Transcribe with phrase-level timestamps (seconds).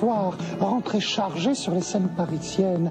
[0.00, 2.90] soir, rentré chargé sur les scènes parisiennes.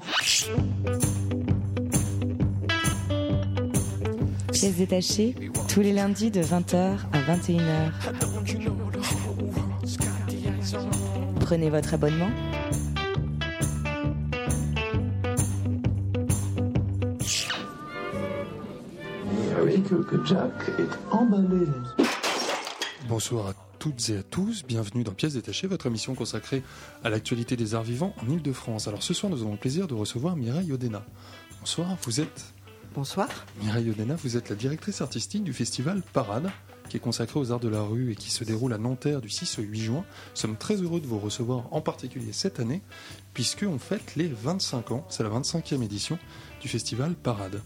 [4.54, 5.36] Pièces détachées,
[5.68, 7.92] tous les lundis de 20h à 21h.
[11.40, 12.30] Prenez votre abonnement.
[19.82, 21.66] que, Jack est emballé.
[23.08, 26.64] Bonsoir à toutes et à tous, bienvenue dans Pièces détachées, votre émission consacrée
[27.02, 28.90] à l'actualité des arts vivants en Ile-de-France.
[28.90, 31.06] Alors ce soir, nous avons le plaisir de recevoir Mireille Odena.
[31.62, 32.54] Bonsoir, vous êtes
[32.94, 33.30] Bonsoir.
[33.64, 36.52] Mireille Odena, vous êtes la directrice artistique du festival Parade,
[36.90, 39.30] qui est consacré aux arts de la rue et qui se déroule à Nanterre du
[39.30, 40.04] 6 au 8 juin.
[40.32, 42.82] Nous sommes très heureux de vous recevoir, en particulier cette année,
[43.34, 46.20] puisque on fête les 25 ans, c'est la 25e édition
[46.60, 47.62] du festival Parade.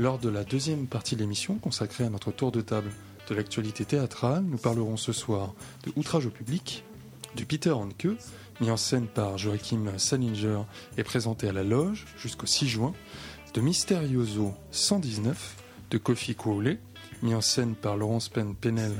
[0.00, 2.90] Lors de la deuxième partie de l'émission, consacrée à notre tour de table
[3.28, 6.84] de l'actualité théâtrale, nous parlerons ce soir de Outrage au public,
[7.36, 8.08] du Peter Hanke,
[8.60, 10.60] mis en scène par Joachim Salinger
[10.96, 12.92] et présenté à la loge jusqu'au 6 juin,
[13.54, 15.56] de Mysterioso 119,
[15.90, 16.78] de Kofi Kouole,
[17.22, 18.92] mis en scène par Laurence Pen Penel,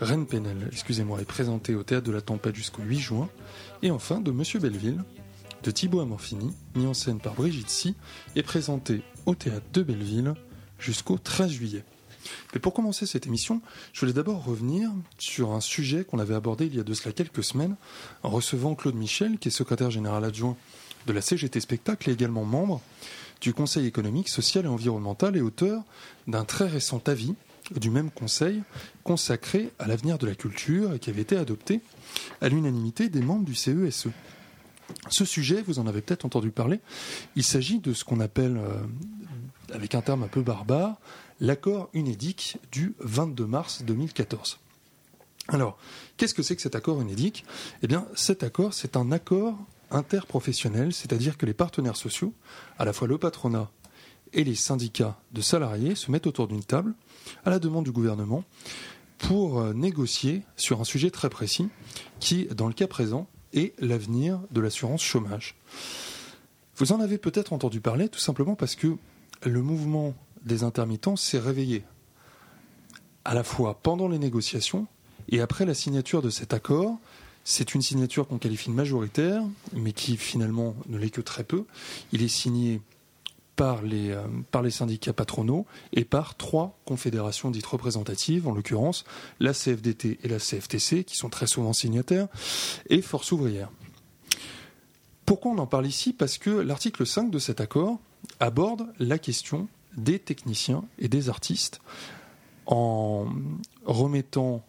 [0.00, 3.28] Rennes Penel, excusez-moi, et présenté au Théâtre de la Tempête jusqu'au 8 juin,
[3.82, 5.02] et enfin de Monsieur Belleville,
[5.62, 7.94] de Thibaut Amorfini, mis en scène par Brigitte Si,
[8.36, 10.34] et présenté au théâtre de Belleville
[10.78, 11.84] jusqu'au 13 juillet.
[12.54, 13.60] Mais pour commencer cette émission,
[13.92, 17.12] je voulais d'abord revenir sur un sujet qu'on avait abordé il y a de cela
[17.12, 17.76] quelques semaines
[18.22, 20.56] en recevant Claude Michel, qui est secrétaire général adjoint
[21.06, 22.80] de la CGT Spectacle et également membre
[23.40, 25.82] du Conseil économique, social et environnemental et auteur
[26.28, 27.34] d'un très récent avis
[27.80, 28.62] du même conseil
[29.04, 31.80] consacré à l'avenir de la culture et qui avait été adopté
[32.40, 34.08] à l'unanimité des membres du CESE.
[35.08, 36.80] Ce sujet, vous en avez peut-être entendu parler,
[37.34, 40.98] il s'agit de ce qu'on appelle, euh, avec un terme un peu barbare,
[41.42, 44.60] l'accord unédique du 22 mars 2014.
[45.48, 45.76] Alors,
[46.16, 47.44] qu'est-ce que c'est que cet accord unédique
[47.82, 49.58] Eh bien, cet accord, c'est un accord
[49.90, 52.32] interprofessionnel, c'est-à-dire que les partenaires sociaux,
[52.78, 53.70] à la fois le patronat
[54.32, 56.94] et les syndicats de salariés, se mettent autour d'une table,
[57.44, 58.44] à la demande du gouvernement,
[59.18, 61.68] pour euh, négocier sur un sujet très précis
[62.20, 65.56] qui, dans le cas présent, et l'avenir de l'assurance chômage.
[66.76, 68.96] Vous en avez peut-être entendu parler tout simplement parce que
[69.44, 71.84] le mouvement des intermittents s'est réveillé
[73.24, 74.86] à la fois pendant les négociations
[75.28, 76.98] et après la signature de cet accord.
[77.44, 79.42] C'est une signature qu'on qualifie de majoritaire,
[79.72, 81.64] mais qui finalement ne l'est que très peu.
[82.12, 82.80] Il est signé
[83.56, 89.04] par les, euh, par les syndicats patronaux et par trois confédérations dites représentatives, en l'occurrence
[89.40, 92.28] la CFDT et la CFTC, qui sont très souvent signataires,
[92.88, 93.70] et Force ouvrière.
[95.26, 96.12] Pourquoi on en parle ici?
[96.12, 98.00] Parce que l'article 5 de cet accord
[98.40, 101.80] aborde la question des techniciens et des artistes
[102.66, 103.26] en
[103.84, 104.62] remettant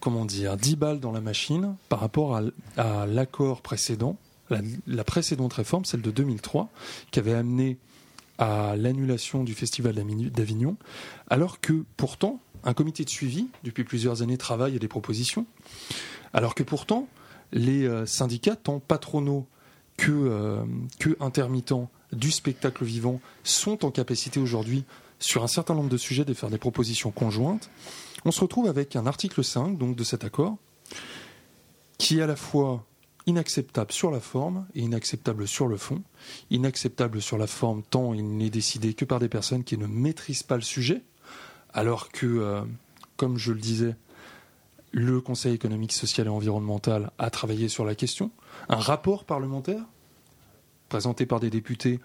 [0.00, 2.36] comment dire 10 balles dans la machine par rapport
[2.76, 4.16] à l'accord précédent.
[4.86, 6.68] La, précédente réforme, celle de 2003,
[7.10, 7.78] qui avait amené
[8.36, 10.76] à l'annulation du Festival d'Avignon,
[11.30, 15.46] alors que pourtant, un comité de suivi, depuis plusieurs années, travaille à des propositions,
[16.34, 17.08] alors que pourtant,
[17.52, 19.46] les euh, syndicats, tant patronaux
[19.96, 20.64] que, euh,
[20.98, 24.84] que intermittents du spectacle vivant, sont en capacité aujourd'hui,
[25.18, 27.70] sur un certain nombre de sujets, de faire des propositions conjointes.
[28.24, 30.56] On se retrouve avec un article 5 donc, de cet accord,
[31.98, 32.84] qui à la fois
[33.26, 36.02] inacceptable sur la forme et inacceptable sur le fond.
[36.50, 40.42] Inacceptable sur la forme tant il n'est décidé que par des personnes qui ne maîtrisent
[40.42, 41.02] pas le sujet,
[41.72, 42.62] alors que, euh,
[43.16, 43.94] comme je le disais,
[44.90, 48.30] le Conseil économique, social et environnemental a travaillé sur la question.
[48.68, 49.84] Un rapport parlementaire
[50.92, 52.00] présenté par des députés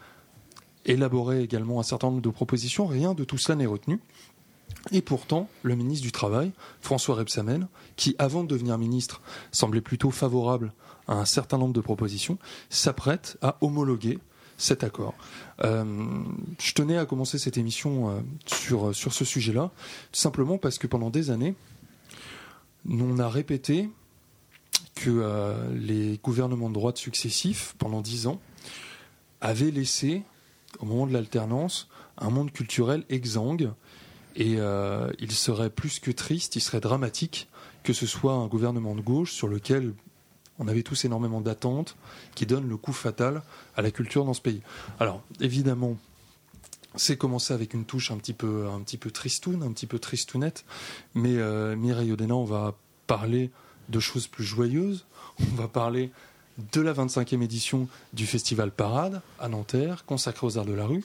[0.85, 2.85] élaborait également un certain nombre de propositions.
[2.87, 3.99] Rien de tout cela n'est retenu.
[4.93, 7.67] Et pourtant, le ministre du Travail, François Rebsamen,
[7.97, 9.21] qui avant de devenir ministre
[9.51, 10.71] semblait plutôt favorable
[11.09, 12.37] à un certain nombre de propositions,
[12.69, 14.19] s'apprête à homologuer
[14.57, 15.15] cet accord.
[15.65, 15.83] Euh,
[16.57, 19.71] je tenais à commencer cette émission euh, sur, sur ce sujet-là,
[20.13, 21.55] simplement parce que pendant des années,
[22.89, 23.89] on a répété
[24.95, 28.39] que euh, les gouvernements de droite successifs, pendant dix ans,
[29.41, 30.23] avaient laissé,
[30.79, 31.87] au moment de l'alternance,
[32.17, 33.71] un monde culturel exsangue,
[34.35, 34.57] et
[35.19, 37.47] il serait plus que triste, il serait dramatique
[37.87, 39.93] que ce soit un gouvernement de gauche sur lequel
[40.59, 41.95] on avait tous énormément d'attentes
[42.35, 43.43] qui donnent le coup fatal
[43.77, 44.61] à la culture dans ce pays.
[44.99, 45.95] Alors, évidemment,
[46.95, 49.99] c'est commencé avec une touche un petit peu, un petit peu tristoune, un petit peu
[49.99, 50.65] tristounette,
[51.13, 52.75] mais euh, Mireille Odena, on va
[53.05, 53.51] parler
[53.87, 55.05] de choses plus joyeuses.
[55.39, 56.11] On va parler
[56.73, 61.03] de la 25e édition du Festival Parade à Nanterre, consacré aux arts de la rue.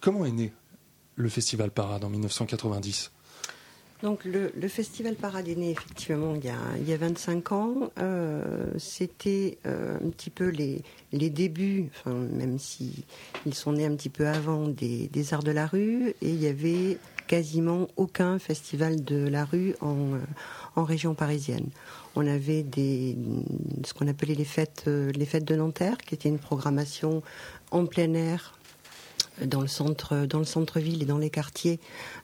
[0.00, 0.52] Comment est né
[1.16, 3.10] le Festival Parade en 1990
[4.02, 9.58] Donc le, festival Paradéné, effectivement, il y a, il y a 25 ans, euh, c'était
[9.66, 10.82] euh, un petit peu les,
[11.12, 13.04] les débuts, même si
[13.46, 16.40] ils sont nés un petit peu avant des, des, arts de la rue, et il
[16.40, 16.98] y avait
[17.28, 21.68] quasiment aucun festival de la rue en, euh, région parisienne.
[22.14, 22.64] On avait
[23.84, 24.84] ce qu'on appelait les fêtes,
[25.26, 27.22] fêtes de Nanterre, qui était une programmation
[27.72, 28.58] en plein air
[29.44, 31.80] dans le centre, dans le centre-ville et dans les quartiers,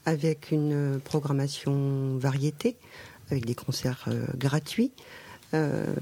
[0.06, 2.77] avec une programmation variété,
[3.31, 4.93] avec des concerts euh, gratuits.
[5.53, 5.95] Euh,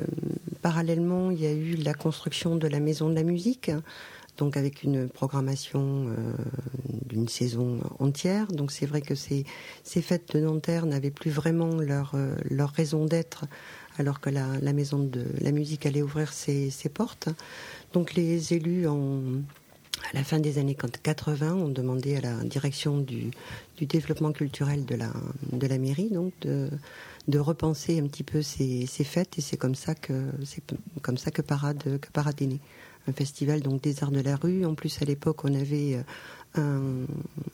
[0.62, 3.70] parallèlement, il y a eu la construction de la Maison de la Musique,
[4.38, 6.32] donc avec une programmation euh,
[7.06, 8.46] d'une saison entière.
[8.48, 9.44] Donc c'est vrai que ces,
[9.84, 12.14] ces fêtes de Nanterre n'avaient plus vraiment leur,
[12.50, 13.44] leur raison d'être
[13.98, 17.28] alors que la, la, Maison de la Musique allait ouvrir ses, ses portes.
[17.92, 23.30] Donc les élus à la fin des années 80, on demandait à la direction du,
[23.80, 25.12] développement culturel de la,
[25.50, 26.70] de la mairie donc de,
[27.26, 30.62] de repenser un petit peu ces, fêtes et c'est comme ça que c'est
[31.02, 32.60] comme ça que Parade que Parade est né.
[33.08, 34.64] Un festival donc des arts de la rue.
[34.64, 36.02] En plus à l'époque on avait
[36.58, 37.04] euh,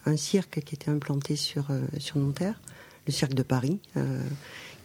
[0.06, 2.60] un, cirque qui était implanté sur euh, sur Nanterre,
[3.06, 3.78] le cirque de Paris.
[3.96, 4.22] Euh,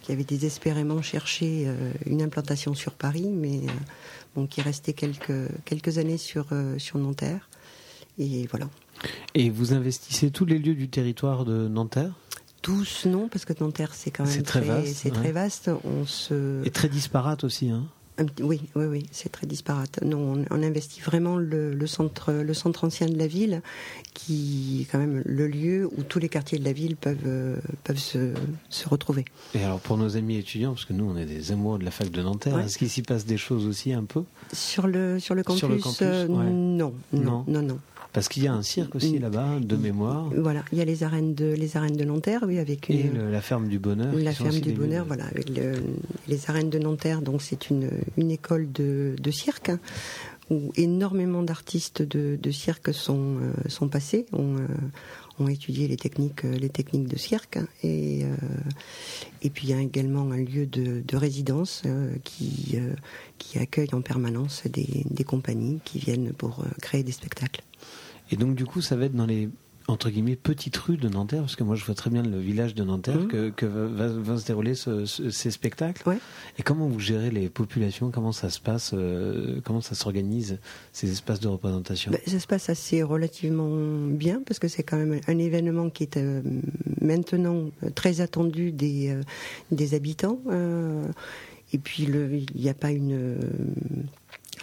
[0.02, 1.66] qui avait désespérément cherché
[2.04, 3.62] une implantation sur Paris, mais
[4.36, 7.48] bon, qui restait quelques, quelques années sur, sur Nanterre.
[8.18, 8.68] Et voilà.
[9.34, 12.12] Et vous investissez tous les lieux du territoire de Nanterre?
[12.60, 14.94] Tous, non, parce que Nanterre, c'est quand même très, vaste.
[14.94, 15.70] C'est très vaste.
[15.84, 16.62] On se...
[16.66, 17.86] Et très disparate aussi, hein
[18.40, 20.00] oui, oui, oui, c'est très disparate.
[20.02, 23.60] Non, on, investit vraiment le, centre, le centre ancien de la ville,
[24.14, 27.56] qui est quand même le lieu où tous les quartiers de la ville peuvent, euh,
[27.82, 28.32] peuvent se,
[28.68, 29.24] se, retrouver.
[29.54, 31.90] Et alors pour nos amis étudiants, parce que nous on est des amoureux de la
[31.90, 34.22] fac de Nanterre, est-ce qu'il s'y passe des choses aussi un peu?
[34.52, 37.78] Sur le sur le campus, euh, non, non, non, non,
[38.14, 40.30] parce qu'il y a un cirque aussi là-bas, de mémoire.
[40.36, 42.96] Voilà, il y a les arènes de, les arènes de Nanterre, oui, avec une.
[42.96, 44.14] Et la ferme du bonheur.
[44.14, 45.50] La ferme du bonheur, voilà, avec
[46.28, 47.20] les arènes de Nanterre.
[47.22, 49.72] Donc c'est une, une école de, de cirque
[50.50, 54.66] où énormément d'artistes de, de, cirque sont, euh, sont passés, ont, euh,
[55.40, 57.58] ont étudié les techniques, les techniques de cirque.
[57.82, 58.36] Et, euh,
[59.42, 61.82] et puis il y a également un lieu de, de résidence
[62.22, 62.76] qui,
[63.38, 67.62] qui accueille en permanence des, des compagnies qui viennent pour créer des spectacles.
[68.30, 69.48] Et donc, du coup, ça va être dans les
[69.86, 72.74] entre guillemets petites rues de Nanterre, parce que moi je vois très bien le village
[72.74, 73.28] de Nanterre mmh.
[73.28, 76.02] que, que va, se dérouler ces spectacles.
[76.58, 78.10] Et comment vous gérez les populations?
[78.10, 80.58] Comment ça se passe euh, Comment ça s'organise
[80.92, 82.12] ces espaces de représentation?
[82.12, 83.68] Bah, Ça se passe assez relativement
[84.08, 86.40] bien parce que c'est quand même un événement qui est euh,
[87.00, 89.14] maintenant euh, très attendu des
[89.70, 90.38] des habitants.
[91.72, 93.36] et puis il n'y a pas une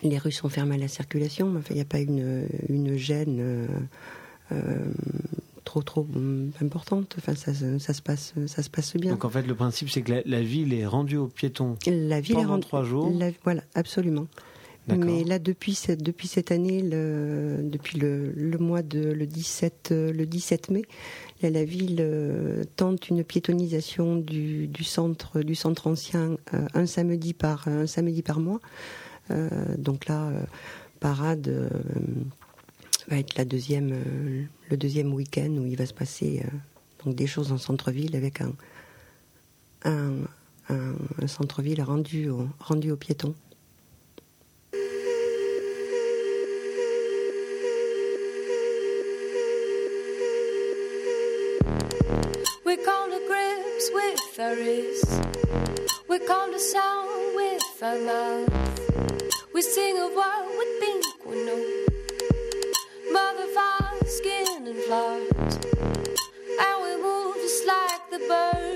[0.04, 3.38] les rues sont fermées à la circulation, mais il n'y a pas une, une gêne
[3.40, 3.68] euh,
[4.52, 4.86] euh,
[5.64, 6.08] trop trop
[6.62, 7.16] importante.
[7.18, 9.12] Enfin, ça, ça, se passe, ça se passe bien.
[9.12, 12.36] Donc en fait, le principe, c'est que la, ville est rendue aux piétons la ville
[12.36, 13.12] pendant est rendue, trois jours.
[13.44, 14.28] voilà, absolument.
[14.88, 19.92] Mais là, depuis cette, depuis cette année, le, depuis le, le, mois de le 17,
[19.92, 20.82] le 17 mai,
[21.44, 26.36] la ville euh, tente une piétonisation du, du, centre, du centre ancien
[26.74, 28.60] un samedi par un samedi par mois.
[29.30, 30.44] Euh, donc là, euh,
[31.00, 31.70] Parade euh,
[33.08, 33.94] va être la deuxième,
[34.70, 36.44] le deuxième week-end où il va se passer
[37.04, 38.54] donc des choses en centre-ville avec un,
[39.86, 40.14] un,
[40.70, 43.36] un, centre-ville rendu, au, rendu aux piétons.
[52.66, 54.56] We call the grapes with our
[56.08, 58.91] We call the sound with our mouth.
[59.54, 61.86] We sing of what we think we know.
[63.12, 63.48] Mother,
[64.06, 65.60] skin and flowers.
[66.58, 68.71] And we move just like the birds.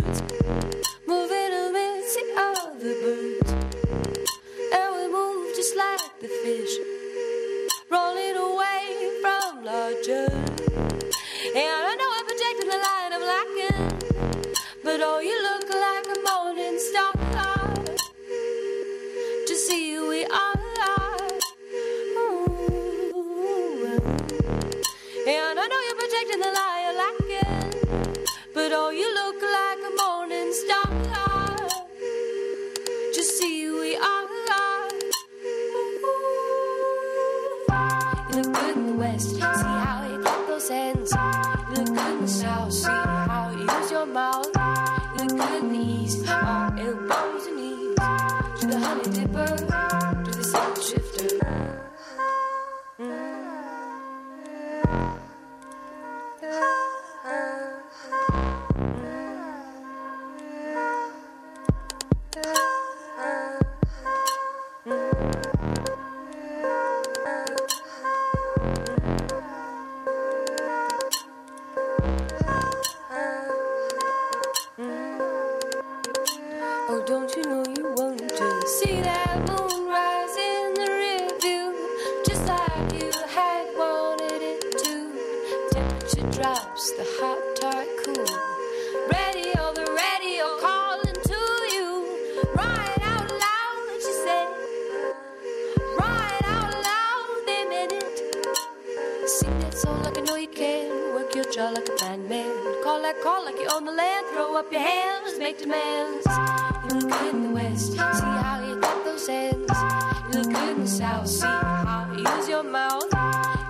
[109.36, 110.36] Hands.
[110.36, 111.28] Look good in the south.
[111.28, 113.10] See how use your mouth.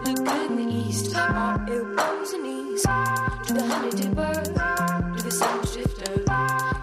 [0.06, 1.16] Look good in the east.
[1.16, 2.84] All elbows and knees.
[3.46, 4.34] Do the honey dipper.
[5.16, 6.14] Do the sun shifter.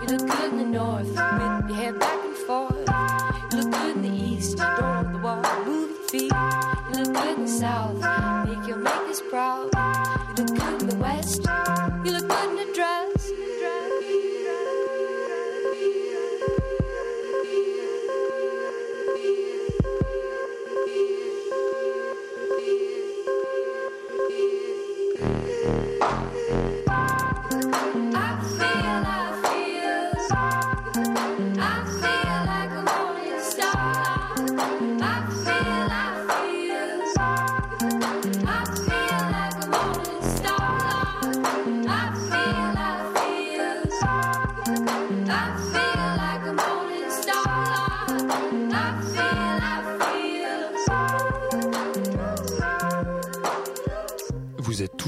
[0.00, 1.08] You look good in the north.
[1.08, 2.88] With your hair back and forth.
[3.50, 4.58] You look good in the east.
[4.58, 5.42] Don't the wall.
[5.66, 6.32] Move your feet.
[6.88, 7.98] You look good in the south.
[8.48, 9.70] Make your makers proud.
[10.28, 11.42] You look good in the west.
[12.04, 13.01] You look good in a dress.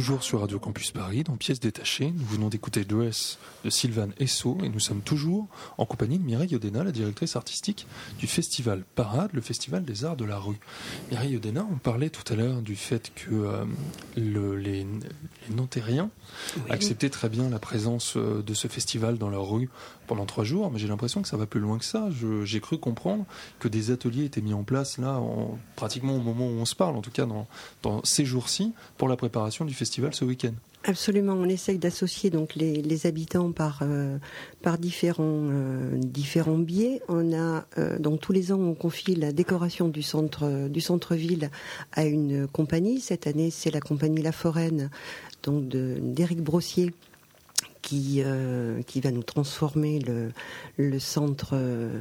[0.04, 2.12] Toujours sur Radio Campus Paris dans Pièces détachées.
[2.14, 5.46] Nous venons d'écouter Dress de Sylvain Esso et nous sommes toujours
[5.78, 7.86] en compagnie de Mireille Odena, la directrice artistique
[8.18, 10.58] du festival Parade, le festival des arts de la rue.
[11.10, 13.64] Mireille Odena, on parlait tout à l'heure du fait que euh,
[14.14, 14.84] le- les,
[15.48, 16.10] les Nantériens
[16.68, 19.70] acceptaient très bien la présence euh, de ce festival dans leur rue
[20.06, 22.08] pendant trois jours, mais j'ai l'impression que ça va plus loin que ça.
[22.44, 23.24] J'ai cru comprendre
[23.58, 26.74] que des ateliers étaient mis en place là, en- pratiquement au moment où on se
[26.74, 27.26] parle, en tout cas
[27.82, 30.52] dans, ces jours-ci, pour la préparation du festival ce week-end.
[30.86, 34.18] Absolument, on essaye d'associer donc les, habitants par euh,
[34.60, 37.00] par différents euh, différents biais.
[37.08, 41.14] On a euh, donc tous les ans on confie la décoration du centre du centre
[41.14, 41.48] ville
[41.92, 43.00] à une compagnie.
[43.00, 44.90] Cette année c'est la compagnie La Foraine
[45.42, 46.92] donc d'Éric Brossier
[47.84, 50.32] qui euh, qui va nous transformer le
[50.78, 52.00] le centre euh,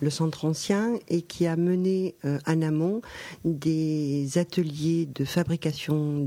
[0.00, 3.02] le centre ancien et qui a mené euh, en amont
[3.44, 6.26] des ateliers de fabrication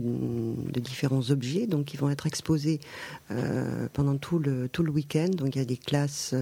[0.71, 1.65] de différents objets.
[1.65, 2.79] Donc qui vont être exposés
[3.93, 5.29] pendant tout le tout le week-end.
[5.29, 6.35] Donc il y a des classes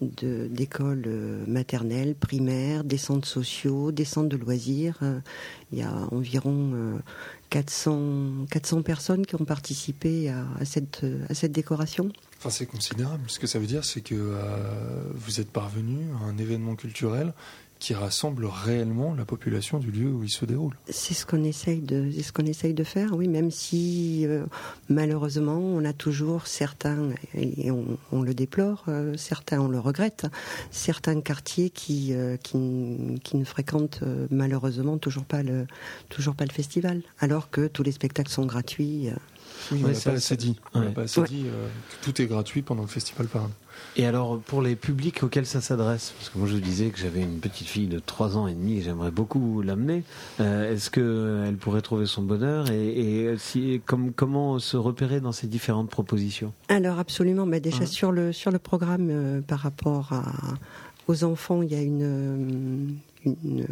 [0.00, 4.98] de d'écoles euh, maternelles primaires des centres sociaux des centres de loisirs
[5.72, 7.00] il y a environ
[7.54, 13.22] 400 400 personnes qui ont participé à, cette à cette décoration Enfin, c'est considérable.
[13.28, 17.32] Ce que ça veut dire, c'est que euh, vous êtes parvenu à un événement culturel
[17.84, 20.74] qui rassemble réellement la population du lieu où il se déroule.
[20.88, 24.44] C'est ce qu'on essaye de, c'est ce qu'on essaye de faire, oui, même si euh,
[24.88, 30.26] malheureusement on a toujours certains, et on, on le déplore, euh, certains on le regrette,
[30.70, 35.66] certains quartiers qui euh, qui, ne fréquentent euh, malheureusement toujours pas le
[36.08, 39.10] toujours pas le festival, alors que tous les spectacles sont gratuits.
[39.10, 39.14] euh.
[39.72, 40.56] Oui, on n'a ça- pas assez ça- dit.
[40.72, 40.92] On n'a ouais.
[40.92, 41.28] pas assez Ouais.
[41.28, 41.68] dit euh,
[42.00, 43.50] que tout est gratuit pendant le festival Parade.
[43.96, 46.98] Et alors, pour les publics auxquels ça s'adresse, parce que moi je vous disais que
[46.98, 50.02] j'avais une petite fille de 3 ans et demi et j'aimerais beaucoup l'amener,
[50.40, 55.30] euh, est-ce qu'elle pourrait trouver son bonheur et, et si, comme, comment se repérer dans
[55.30, 56.52] ces différentes propositions?
[56.68, 57.86] Alors absolument, bah déjà Ouais.
[57.86, 60.24] sur le sur le programme euh, par rapport à,
[61.06, 63.66] aux enfants, il y a une, euh, une,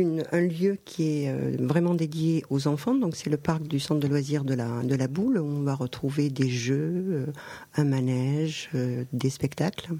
[0.00, 2.94] une- un lieu qui est euh, vraiment dédié aux enfants.
[2.94, 5.38] Donc c'est le parc du centre de loisirs de la de la Boule.
[5.38, 7.26] où On va retrouver des jeux, euh,
[7.76, 9.90] un manège, euh, des spectacles.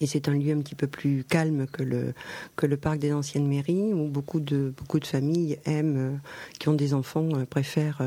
[0.00, 2.14] Et c'est un lieu un petit peu plus calme que le
[2.56, 6.20] que le parc des anciennes mairies où beaucoup de beaucoup de familles aiment
[6.58, 8.02] qui ont des enfants préfèrent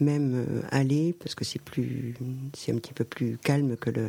[0.00, 2.14] même aller parce que c'est plus
[2.54, 4.08] c'est un petit peu plus calme que le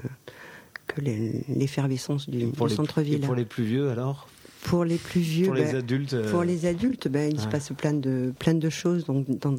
[0.88, 3.22] que l'effervescence du, du centre-ville.
[3.22, 4.28] pour les plus vieux alors?
[4.63, 7.48] Pour les plus vieux, Pour les ben, adultes euh, pour les adultes, ben, il se
[7.48, 9.56] passe plein de, plein de choses donc, dans,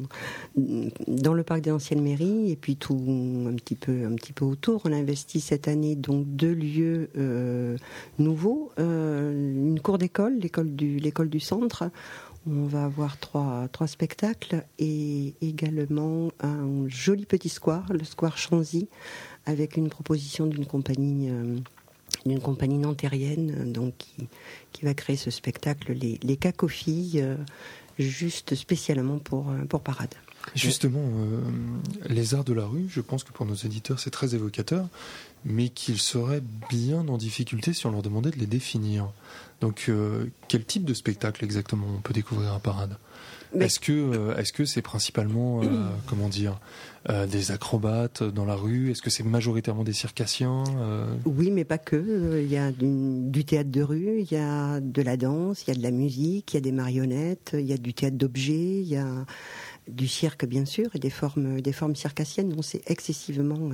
[0.55, 3.03] dans le parc des anciennes mairies et puis tout
[3.47, 4.81] un petit peu, un petit peu autour.
[4.85, 7.77] On a investi cette année donc deux lieux euh,
[8.19, 11.89] nouveaux, euh, une cour d'école, l'école du, l'école du centre.
[12.47, 18.87] On va avoir trois, trois spectacles et également un joli petit square, le square Chanzy,
[19.45, 21.29] avec une proposition d'une compagnie.
[22.25, 24.27] D'une compagnie nantérienne euh, donc qui,
[24.71, 27.35] qui va créer ce spectacle les, les cacophiles euh,
[27.99, 30.13] juste spécialement pour, euh, pour Parade.
[30.55, 31.03] Justement,
[32.09, 34.87] les arts de la rue, je pense que pour nos éditeurs c'est très évocateur,
[35.45, 39.11] mais qu'ils seraient bien en difficulté si on leur demandait de les définir.
[39.59, 39.91] Donc,
[40.47, 42.97] quel type de spectacle exactement on peut découvrir à Parade?
[43.59, 45.67] Est-ce que euh, est-ce que c'est principalement euh,
[46.07, 46.59] comment dire
[47.27, 48.91] des acrobates dans la rue?
[48.91, 50.63] Est-ce que c'est majoritairement des circassiens
[51.25, 52.39] Oui, mais pas que.
[52.43, 55.71] Il y a du, théâtre de rue, il y a de la danse, il y
[55.71, 58.81] a de la musique, il y a des marionnettes, il y a du théâtre d'objets,
[58.81, 59.25] il y a
[59.87, 63.71] du cirque bien sûr et des formes des formes circassiennes dont c'est excessivement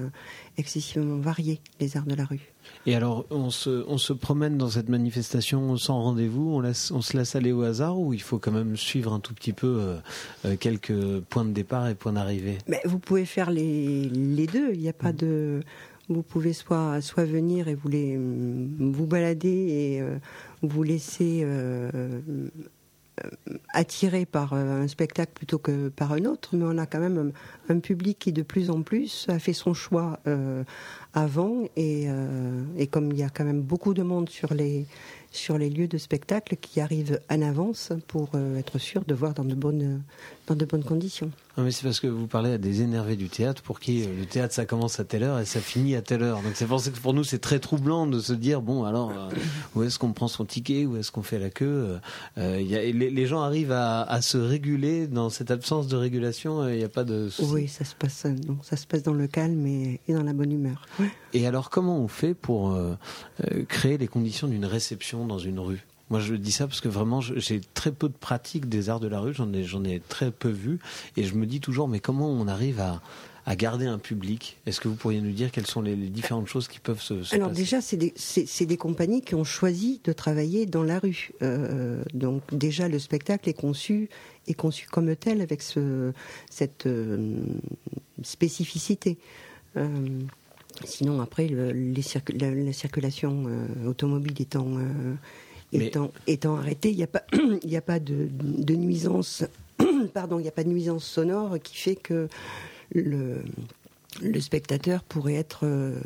[0.58, 2.54] excessivement varié les arts de la rue.
[2.86, 7.02] Et alors on se on se promène dans cette manifestation sans rendez-vous, on laisse on
[7.02, 9.68] se laisse aller au hasard ou il faut quand même suivre un tout petit peu
[9.68, 9.98] euh,
[10.46, 12.58] euh, quelques points de départ et points d'arrivée?
[12.68, 15.62] Mais vous pouvez faire les les deux, il n'y a pas de
[16.10, 20.18] vous pouvez soit soit venir et vous les vous balader et euh,
[20.62, 21.46] vous laisser
[23.74, 27.32] attiré par euh, un spectacle plutôt que par un autre, mais on a quand même
[27.70, 30.64] un, public qui de plus en plus a fait son choix euh,
[31.14, 34.86] avant et, euh, comme il y a quand même beaucoup de monde sur les
[35.32, 39.44] sur les lieux de spectacle qui arrivent en avance pour être sûr de voir dans
[39.44, 41.32] de bonnes conditions.
[41.58, 44.08] Non, mais c'est parce que vous parlez à des énervés du théâtre pour qui euh,
[44.16, 46.44] le théâtre ça commence à telle heure et ça finit à telle heure.
[46.44, 49.10] Donc c'est pour ça que pour nous c'est très troublant de se dire bon alors
[49.10, 49.30] euh,
[49.74, 51.98] où est-ce qu'on prend son ticket, où est-ce qu'on fait la queue?
[52.38, 56.70] Euh, y a, les, gens arrivent à, à, se réguler dans cette absence de régulation.
[56.70, 58.28] Il n'y a pas de oui ça se passe
[58.62, 60.86] ça se passe dans le calme et, et dans la bonne humeur.
[61.34, 62.80] Et alors comment on fait pour
[63.68, 65.88] créer les conditions d'une réception dans une rue?
[66.10, 69.08] Moi, je dis ça parce que vraiment, j'ai très peu de pratique des arts de
[69.08, 69.34] la rue.
[69.34, 70.80] J'en ai, j'en ai très peu vu,
[71.18, 73.02] et je me dis toujours, mais comment on arrive à,
[73.46, 74.58] à garder un public?
[74.66, 77.36] Est-ce que vous pourriez nous dire quelles sont les, différentes choses qui peuvent se, se
[77.36, 78.14] Alors déjà, c'est des,
[78.66, 81.32] des, compagnies qui ont choisi de travailler dans la rue.
[81.42, 84.10] Euh, donc déjà, le spectacle est conçu
[84.48, 86.13] est conçu comme tel avec ce,
[86.50, 87.36] cette euh,
[88.24, 89.17] spécificité.
[89.76, 90.20] Euh,
[90.86, 92.04] sinon, après, le, les
[92.39, 93.46] la, circulation
[93.86, 94.78] automobile étant
[95.73, 97.23] étant, étant arrêté, il n'y a pas,
[97.63, 99.43] il a pas de, de nuisance,
[100.13, 102.27] pardon, il n'y a pas de nuisance sonore qui fait que
[102.93, 103.41] le,
[104.21, 105.99] le spectateur pourrait être euh,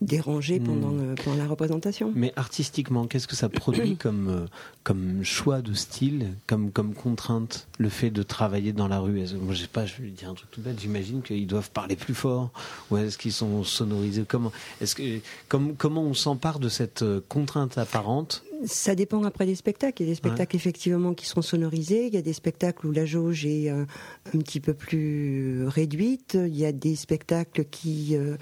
[0.00, 0.64] dérangé hmm.
[0.64, 2.12] pendant, pendant la représentation.
[2.14, 4.46] Mais artistiquement, qu'est-ce que ça produit comme, euh,
[4.84, 9.24] comme choix de style, comme, comme contrainte, le fait de travailler dans la rue?
[9.40, 11.96] Moi, je sais pas, je vais dire un truc tout bête, j'imagine qu'ils doivent parler
[11.96, 12.50] plus fort,
[12.90, 14.24] ou est-ce qu'ils sont sonorisés?
[14.26, 19.46] Comment, est-ce que, comme, comment on s'empare de cette euh, contrainte apparente ça dépend après
[19.46, 20.02] des spectacles.
[20.02, 22.06] Il y a des spectacles effectivement qui sont sonorisés.
[22.06, 23.84] Il y a des spectacles où la jauge est euh,
[24.34, 26.34] un petit peu plus réduite.
[26.40, 28.36] Il y a des spectacles qui euh,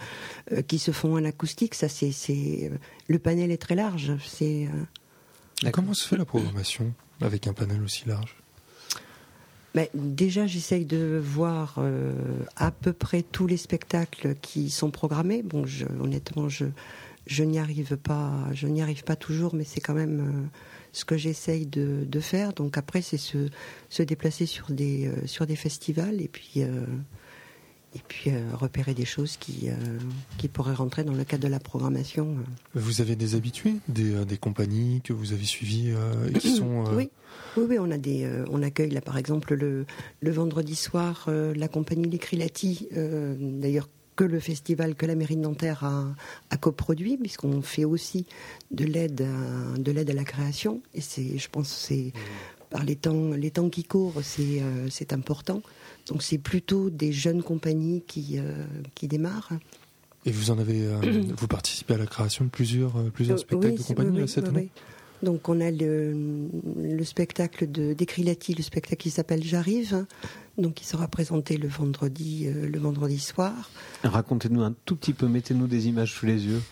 [0.53, 1.75] euh, qui se font en acoustique.
[1.75, 2.71] Ça, c'est c'est
[3.07, 4.13] le panel est très large.
[4.27, 4.69] C'est
[5.73, 8.37] comment se fait la programmation avec un panel aussi large?
[9.75, 11.79] Ben, déjà, j'essaye de voir
[12.57, 15.43] à peu près tous les spectacles qui sont programmés.
[15.43, 16.65] Bon, je, honnêtement, je
[17.27, 20.59] je n'y arrive pas, je n'y arrive pas toujours, mais c'est quand même euh,
[20.93, 22.53] ce que j'essaye de, de, faire.
[22.53, 23.49] Donc après, c'est se,
[23.89, 26.85] se, déplacer sur des, euh, sur des festivals et puis, euh,
[27.95, 29.71] et puis repérer des choses qui,
[30.37, 32.37] qui pourraient rentrer dans le cadre de la programmation.
[32.75, 35.95] Vous avez des habitués, des, des compagnies que vous avez suivies
[36.29, 36.85] et qui sont.
[36.95, 37.09] Oui.
[37.57, 39.87] Oui, oui, on a des, on accueille là par exemple le,
[40.21, 42.89] le vendredi soir la compagnie Licrilati,
[43.39, 48.27] d'ailleurs que le festival, que la mairie de Nanterre a, coproduit, puisqu'on fait aussi
[48.71, 50.81] de l'aide à, de l'aide à la création.
[50.95, 52.13] Et c'est, je pense, c'est
[52.71, 55.63] par les temps, les temps qui courent, c'est, euh, c'est important.
[56.09, 59.53] Donc c'est plutôt des jeunes compagnies qui, euh, qui démarrent.
[60.25, 60.99] Et vous en avez, euh,
[61.37, 64.71] vous participez à la création de plusieurs, plusieurs spectacles de compagnie cette année?
[65.23, 66.49] Donc on a le,
[66.81, 70.05] le spectacle de d'Ecrilati, le spectacle qui s'appelle J'arrive,
[70.59, 73.71] donc qui sera présenté le vendredi, euh, le vendredi soir.
[74.05, 76.63] Racontez-nous un tout petit peu, mettez-nous des images sous les yeux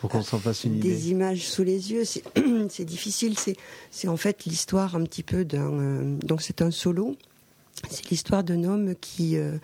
[0.00, 0.88] pour qu'on s'en fasse une idée.
[0.88, 3.36] Des images sous les yeux, c'est difficile.
[3.90, 5.72] C'est en fait l'histoire un petit peu d'un.
[5.72, 7.16] Euh, donc c'est un solo.
[7.88, 9.58] C'est l'histoire d'un homme qui euh,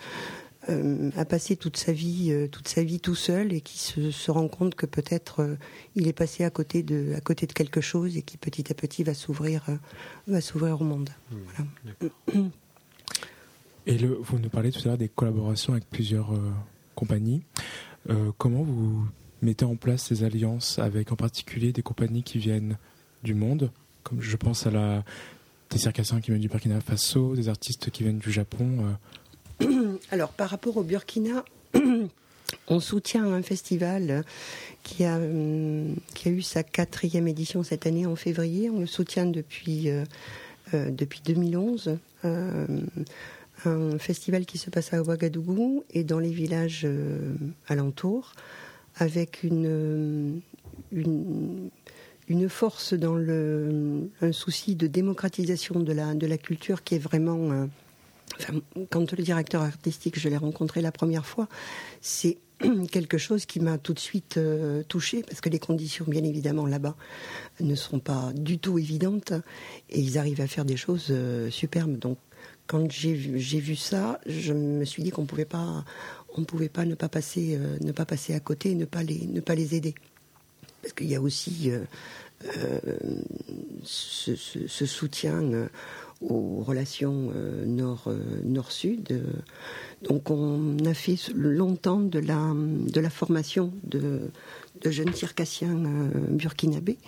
[0.70, 4.10] euh, a passé toute sa vie, euh, toute sa vie tout seul et qui se,
[4.10, 5.56] se rend compte que peut-être euh,
[5.94, 8.74] il est passé à côté de, à côté de quelque chose et qui petit à
[8.74, 9.64] petit va s'ouvrir,
[10.26, 11.10] va s'ouvrir au monde.
[11.30, 12.48] Mmh,
[13.86, 16.30] et le, vous nous parlez tout à l'heure des collaborations avec plusieurs
[16.94, 17.42] compagnies.
[18.36, 19.06] comment vous
[19.40, 22.76] mettez en place ces alliances avec en particulier des compagnies qui viennent
[23.22, 23.70] du monde,
[24.02, 25.04] comme je pense à la
[25.70, 28.96] des circassiens qui viennent du Burkina Faso, des artistes qui viennent du Japon.
[30.10, 31.44] Alors, par rapport au Burkina,
[32.68, 34.24] on soutient un festival
[34.82, 38.70] qui a, hum, qui a eu sa quatrième édition cette année en février.
[38.70, 40.04] On le soutient depuis, euh,
[40.74, 41.98] euh, depuis 2011.
[42.24, 42.66] Euh,
[43.64, 46.86] un festival qui se passe à Ouagadougou et dans les villages
[47.66, 48.34] alentours
[48.96, 50.40] avec une,
[50.92, 51.68] une,
[52.28, 57.00] une force dans le, un souci de démocratisation de la, de la culture qui est
[57.00, 57.68] vraiment.
[58.90, 61.48] Quand le directeur artistique, je l'ai rencontré la première fois,
[62.00, 62.38] c'est
[62.90, 66.66] quelque chose qui m'a tout de suite euh, touchée parce que les conditions, bien évidemment,
[66.66, 66.96] là-bas
[67.60, 69.32] ne sont pas du tout évidentes
[69.90, 71.98] et ils arrivent à faire des choses euh, superbes.
[71.98, 72.18] Donc,
[72.66, 75.84] quand j'ai vu, ça, je me suis dit qu'on pouvait pas,
[76.36, 79.26] on pouvait pas ne pas passer, euh, ne pas passer à côté, ne pas les,
[79.26, 79.94] ne pas les aider
[80.82, 82.78] parce qu'il y a aussi euh,
[83.82, 85.68] ce, soutien
[86.20, 89.22] aux relations euh, nord, euh, nord-sud.
[90.02, 94.30] Donc on a fait longtemps de la, de la formation de,
[94.84, 96.98] jeunes circassiens euh, burkinabés.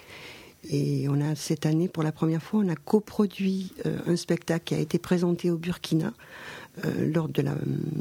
[0.68, 3.72] Et on a cette année, pour la première fois, on a coproduit
[4.06, 6.12] un spectacle qui a été présenté au Burkina
[6.98, 7.54] lors de la,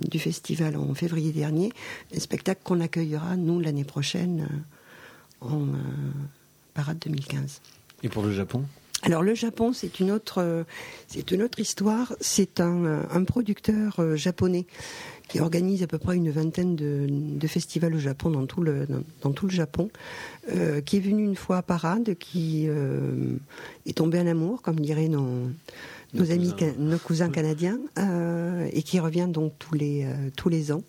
[0.09, 1.71] du festival en février dernier.
[2.13, 4.49] Un spectacle qu'on accueillera, nous, l'année prochaine,
[5.39, 5.67] en
[6.73, 7.61] parade 2015.
[8.03, 8.65] Et pour le Japon?
[9.03, 10.63] Alors le Japon, c'est une autre, euh,
[11.07, 12.13] c'est une autre histoire.
[12.19, 14.65] C'est un, euh, un producteur euh, japonais
[15.29, 18.87] qui organise à peu près une vingtaine de, de festivals au Japon, dans tout le,
[18.87, 19.89] dans, dans tout le Japon,
[20.51, 23.35] euh, qui est venu une fois à Parade, qui euh,
[23.85, 25.49] est tombé en amour, comme diraient nos, nos,
[26.15, 26.73] Nos amis, cousins.
[26.79, 30.83] nos cousins canadiens, euh, et qui revient donc tous les, tous les ans.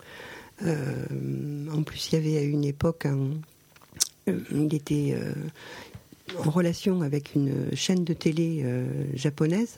[0.62, 3.28] En plus, il y avait à une époque un,
[4.26, 5.32] il était euh,
[6.38, 9.76] en relation avec une chaîne de télé euh, japonaise,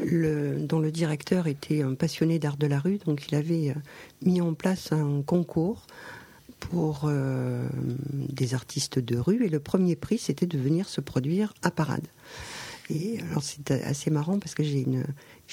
[0.00, 3.74] dont le directeur était un passionné d'art de la rue, donc il avait euh,
[4.22, 5.86] mis en place un concours
[6.60, 7.68] pour euh,
[8.12, 12.06] des artistes de rue, et le premier prix, c'était de venir se produire à Parade.
[12.90, 15.04] Et alors c'est assez marrant parce que j'ai une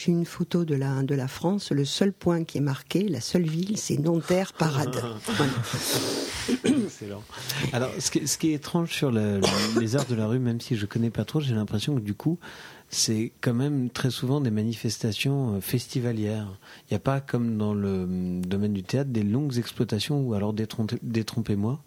[0.01, 1.71] j'ai une photo de la de la France.
[1.71, 4.95] Le seul point qui est marqué, la seule ville, c'est Nanterre Parade.
[5.25, 5.51] Voilà.
[6.63, 7.23] Excellent.
[7.73, 9.39] Alors, ce qui, ce qui est étrange sur le-
[9.79, 12.13] les arts de la rue, même si je connais pas trop, j'ai l'impression que du
[12.13, 12.39] coup,
[12.89, 16.47] c'est quand même très souvent des manifestations euh, festivalières.
[16.89, 20.33] Il n'y a pas comme dans le hum, domaine du théâtre des longues exploitations ou
[20.33, 21.79] alors détrompe- détrompez-moi.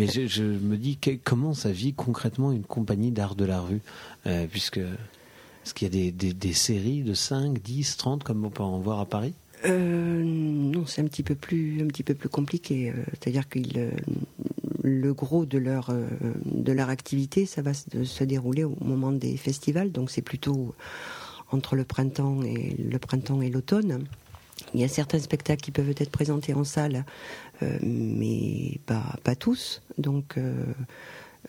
[0.00, 3.60] Mais je, je me dis que- comment ça vit concrètement une compagnie d'art de la
[3.60, 3.80] rue,
[4.26, 4.80] euh, puisque
[5.68, 8.78] est-ce qu'il y a des, des- séries de 5, 10, 30 comme on peut en
[8.78, 9.34] voir à Paris
[9.66, 12.88] Euh, non, c'est un petit peu plus, un petit peu plus compliqué.
[12.88, 13.58] euh, C'est-à-dire que
[14.82, 16.06] le gros de leur, euh,
[16.46, 19.92] de leur activité, ça va se, dérouler au moment des festivals.
[19.92, 20.74] Donc c'est plutôt
[21.52, 24.04] entre le printemps et le printemps et l'automne.
[24.72, 27.04] Il y a certains spectacles qui peuvent être présentés en salle,
[27.62, 29.82] euh, mais pas, pas tous.
[29.98, 30.38] Donc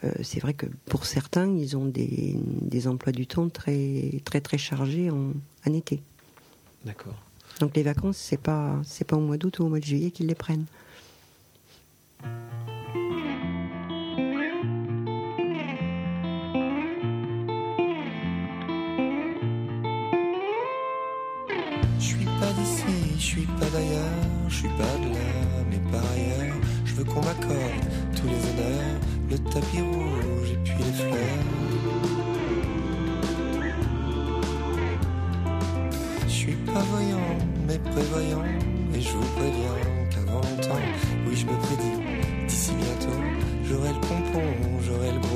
[0.03, 4.41] euh, c'est vrai que pour certains, ils ont des, des emplois du temps très très
[4.41, 5.31] très chargés en,
[5.67, 6.01] en été.
[6.85, 7.15] D'accord.
[7.59, 10.12] Donc les vacances, c'est pas c'est pas au mois d'août ou au mois de juillet
[10.12, 10.65] qu'ils les prennent.
[21.99, 26.05] Je suis pas d'ici, je suis pas d'ailleurs, je suis pas de là, mais par
[26.12, 27.85] ailleurs, je veux qu'on m'accorde
[28.15, 31.19] tous les honneurs, le tapis rouge et puis les fleurs.
[36.25, 37.37] Je suis pas voyant,
[37.67, 38.43] mais prévoyant,
[38.95, 39.75] et je vous préviens
[40.09, 40.81] qu'avant longtemps,
[41.27, 41.99] oui je me prédis,
[42.47, 43.19] d'ici bientôt,
[43.65, 44.41] j'aurai le pompon,
[44.85, 45.29] j'aurai le gros.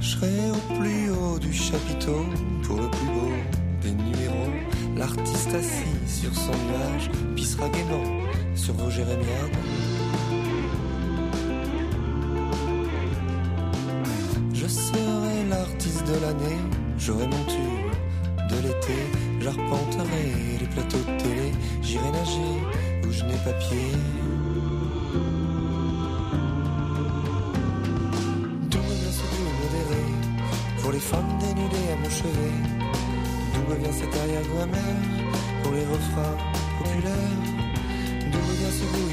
[0.00, 2.26] Je serai au plus haut du chapiteau
[2.62, 3.32] pour le plus beau
[3.82, 4.50] des numéros.
[4.96, 8.29] L'artiste assis sur son nuage pissera gaiement
[8.60, 9.58] sur vos jérémiades.
[14.52, 16.60] Je serai l'artiste de l'année,
[16.98, 17.90] j'aurai mon tube
[18.50, 18.98] de l'été.
[19.40, 20.26] J'arpenterai
[20.60, 21.48] les plateaux de télé,
[21.82, 22.54] j'irai nager
[23.06, 23.92] où je n'ai pas pied.
[29.18, 30.04] Ce goût modéré
[30.80, 32.56] pour les femmes dénudées à mon chevet?
[33.52, 34.94] D'où me vient cet arrière-goût amer
[35.62, 36.36] pour les refrains
[36.78, 37.49] populaires?
[38.70, 39.10] Ce goût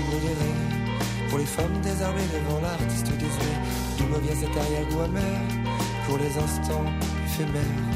[1.30, 3.58] pour les femmes désarmées devant l'artiste désuet
[3.98, 5.40] D'où me vient cet arrière-goût amer
[6.06, 6.86] pour les instants
[7.26, 7.87] éphémères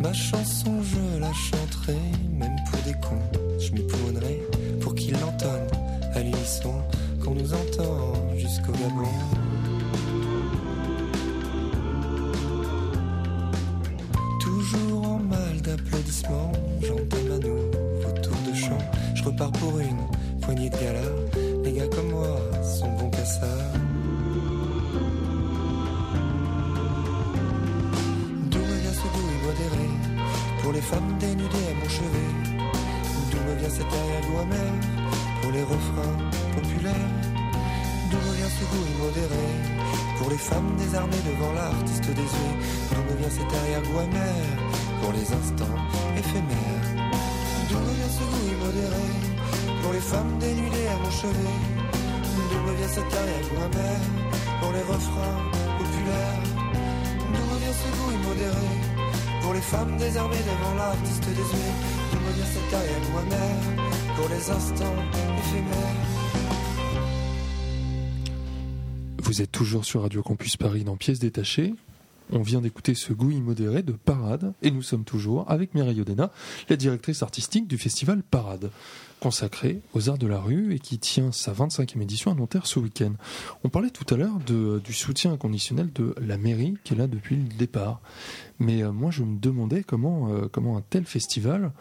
[0.00, 1.98] Ma chanson, je la chanterai,
[2.32, 3.58] même pour des cons.
[3.58, 4.40] Je m'époumonerai
[4.80, 5.70] pour qu'ils l'entendent
[6.14, 6.72] à l'unisson,
[7.22, 9.49] qu'on nous entend jusqu'au Gabon.
[59.60, 61.72] Les femmes désarmées devant l'artiste désuet
[62.12, 63.56] D'où me vient cet arrière-goût amer
[64.16, 64.96] pour les instants
[65.38, 66.06] éphémères
[69.22, 71.74] Vous êtes toujours sur Radio Campus Paris dans Pièces détachées.
[72.32, 76.30] On vient d'écouter ce goût immodéré de Parade et nous sommes toujours avec Mireille Odena,
[76.68, 78.70] la directrice artistique du festival Parade,
[79.18, 82.78] consacré aux arts de la rue et qui tient sa 25e édition à Nanterre ce
[82.78, 83.14] week-end.
[83.64, 87.34] On parlait tout à l'heure du soutien inconditionnel de la mairie qui est là depuis
[87.34, 88.00] le départ.
[88.60, 91.72] Mais euh, moi je me demandais euh, comment un tel festival,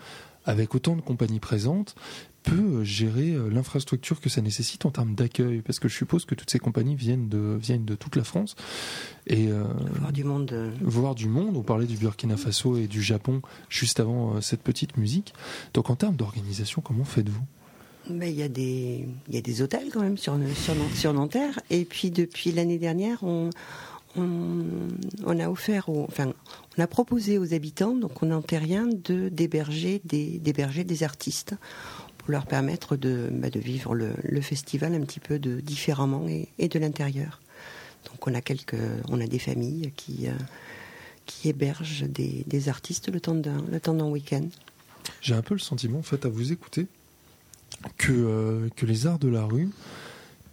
[0.45, 1.95] avec autant de compagnies présentes,
[2.43, 6.25] peut euh, gérer euh, l'infrastructure que ça nécessite en termes d'accueil Parce que je suppose
[6.25, 8.55] que toutes ces compagnies viennent de, viennent de toute la France.
[9.27, 9.63] Et euh,
[9.99, 10.51] Voir du monde.
[10.51, 14.41] euh, voir du monde, on parlait du Burkina Faso et du Japon juste avant euh,
[14.41, 15.33] cette petite musique.
[15.73, 17.43] Donc en termes d'organisation, comment faites-vous?
[18.09, 21.13] Mais il y a des il y a des hôtels quand même sur sur, sur
[21.13, 23.51] Nanterre et puis depuis l'année dernière on
[24.15, 24.63] on,
[25.25, 26.33] on a offert aux- enfin
[26.75, 31.53] on a proposé aux habitants donc on rien de d'héberger des d'héberger des artistes
[32.31, 37.41] leur permettre de bah, vivre le, festival un petit peu différemment et, de l'intérieur.
[38.05, 38.77] Donc on a quelques
[39.09, 40.31] on a des familles qui euh,
[41.25, 44.47] qui hébergent des, des artistes le temps d'un le temps d'un week-end.
[45.21, 46.87] J'ai un peu le sentiment, en fait, à vous écouter,
[47.97, 49.69] que, euh, que les arts de la rue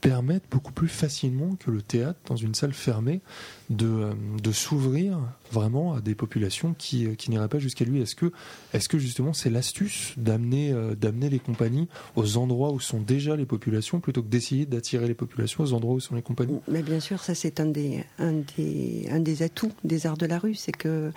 [0.07, 3.23] permettent beaucoup plus facilement que le théâtre, dans une salle fermée,
[3.71, 5.19] de, euh, de s'ouvrir
[5.51, 8.01] vraiment à des populations qui, euh, qui n'iraient pas jusqu'à lui.
[8.01, 8.31] Est-ce que,
[8.73, 13.35] est que justement c'est l'astuce d'amener euh, d'amener les compagnies aux endroits où sont déjà
[13.35, 16.61] les populations plutôt que d'essayer d'attirer les populations aux endroits où sont les compagnies?
[16.69, 20.27] Mais bien sûr, ça c'est un des, un, des, un des atouts des arts de
[20.27, 21.11] la rue, c'est que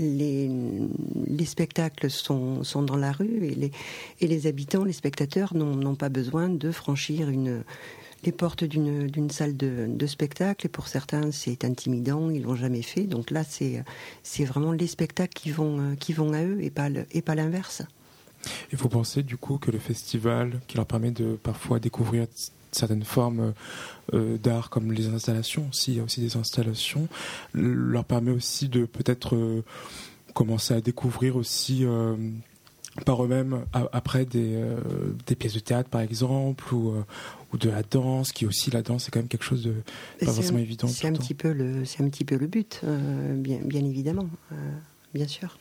[0.00, 0.50] les,
[1.28, 3.70] les spectacles sont, sont dans la rue et les,
[4.20, 7.62] et les habitants, les spectateurs n'ont n'ont pas besoin de franchir une,
[8.24, 10.66] les portes d'une salle de, spectacle.
[10.66, 13.02] Et pour certains, c'est intimidant, ils l'ont jamais fait.
[13.02, 17.82] Donc là, c'est vraiment les spectacles qui vont, euh, à eux et pas l'inverse.
[18.72, 22.26] Et vous pensez du coup que le festival, qui leur permet de parfois découvrir
[22.72, 23.52] certaines formes
[24.14, 27.08] euh, d'art comme les installations, aussi, il y a aussi des installations,
[27.54, 29.62] leur permet aussi de peut-être euh,
[30.34, 31.84] commencer à découvrir aussi
[33.04, 34.58] par eux-mêmes après des,
[35.26, 36.94] des pièces de théâtre par exemple ou,
[37.52, 39.82] ou de la danse, qui aussi la danse est quand même quelque chose de pas
[40.20, 40.88] c'est forcément un- évident.
[40.88, 44.28] C'est un petit peu le, c'est un petit peu le but, euh, bien, bien évidemment,
[44.52, 44.54] euh,
[45.14, 45.58] bien sûr.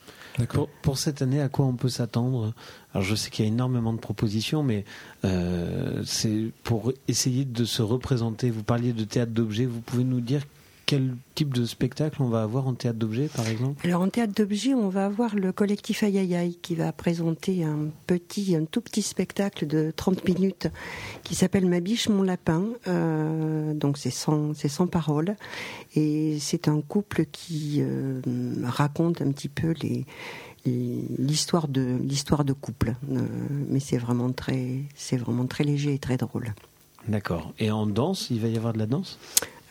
[0.48, 2.54] Pour, pour cette année, à quoi on peut s'attendre?
[2.94, 4.86] Alors, je sais qu'il y a énormément de propositions, mais
[5.26, 8.50] euh, c'est pour essayer de se représenter.
[8.50, 9.66] Vous parliez de théâtre d'objets.
[9.66, 10.44] Vous pouvez nous dire
[10.92, 13.80] quel type de spectacle on va avoir en théâtre d'objets, par exemple?
[13.88, 18.58] Alors en théâtre d'objets, on va avoir le collectif Aïe qui va présenter un petit,
[18.58, 20.68] un tout petit spectacle de 30 minutes
[21.24, 22.66] qui s'appelle Ma biche, mon lapin.
[22.90, 25.38] Euh, donc c'est sans, c'est sans parole.
[25.96, 28.20] Et c'est un couple qui euh,
[28.66, 30.06] raconte un petit peu les
[30.66, 33.26] l'histoire de l'histoire de couple Euh,
[33.70, 36.54] mais c'est vraiment très c'est vraiment très léger et très drôle
[37.08, 37.52] D'accord.
[37.58, 39.18] Et en danse, il va y avoir de la danse?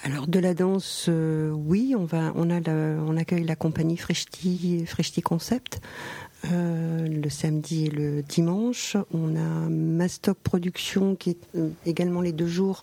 [0.02, 4.86] Alors de la danse, euh, oui, on va, on accueille la compagnie Freshti,
[5.22, 5.80] Concept
[6.50, 8.96] euh, le samedi et le dimanche.
[9.12, 12.80] On a Mastock Production qui est euh, également les deux jours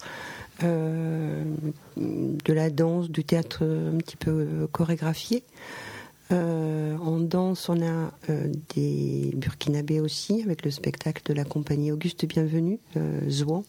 [0.61, 5.43] de la danse, du théâtre un petit peu chorégraphié.
[6.31, 8.11] En danse, on a
[8.75, 13.65] des burkinabés aussi, avec le spectacle de la compagnie Auguste Bienvenu, euh, Zouan.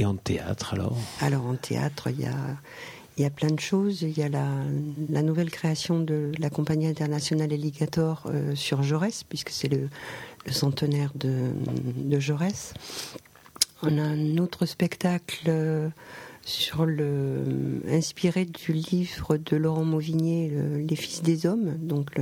[0.00, 4.02] Euh, Et en théâtre, alors alors en théâtre, il y a, plein de choses.
[4.02, 9.50] Il y a la, nouvelle création de la compagnie internationale Alligator euh, sur Jaurès, puisque
[9.50, 9.88] c'est le,
[10.50, 12.72] centenaire de, Jaurès.
[13.82, 15.88] On a un autre spectacle euh,
[16.42, 16.86] sur
[17.88, 20.50] inspiré du livre de Laurent Mauvigné,
[20.88, 22.18] Les Fils des Hommes, donc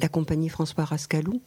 [0.00, 1.42] la compagnie François Rascalou.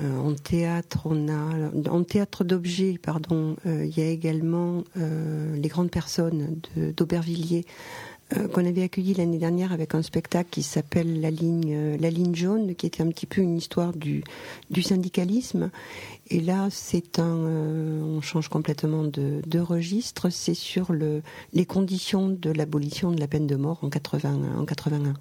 [0.00, 6.60] En théâtre, on a en théâtre d'objets, pardon, il y a également les grandes personnes
[6.76, 7.64] d'Aubervilliers
[8.36, 12.10] euh, qu'on avait accueilli l'année dernière avec un spectacle qui s'appelle la ligne euh, la
[12.10, 14.22] ligne jaune qui était un petit peu une histoire du
[14.82, 15.70] syndicalisme.
[16.28, 20.28] Et là c'est un euh, on change complètement de, de registre.
[20.28, 21.22] C'est sur le
[21.54, 25.14] les conditions de l'abolition de la peine de mort en 80 en 81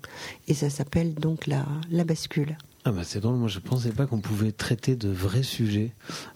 [0.50, 4.06] et ça s'appelle donc la la bascule ah bah c'est drôle, moi je pensais pas
[4.06, 5.92] qu'on pouvait traiter de vrais sujets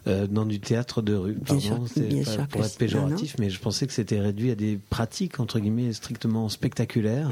[0.05, 1.35] euh, dans du théâtre de rue.
[1.35, 5.39] Pardon, bien sûr, pour être péjoratif, mais je pensais que c'était réduit à des pratiques
[5.39, 7.29] entre guillemets strictement spectaculaires.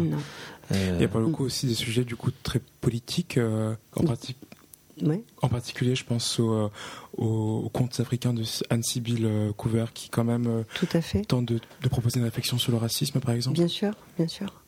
[0.71, 4.03] Euh, Il y a pas beaucoup aussi des sujets du coup très politiques euh, en
[4.03, 4.37] pratique.
[5.41, 6.69] En particulier, je pense au,
[7.17, 11.23] au, conte africain de Anne-Sibyl Couver, qui quand même Tout à fait.
[11.23, 13.55] tente de, de proposer une réflexion sur le racisme, par exemple.
[13.57, 14.58] Bien sûr, bien sûr.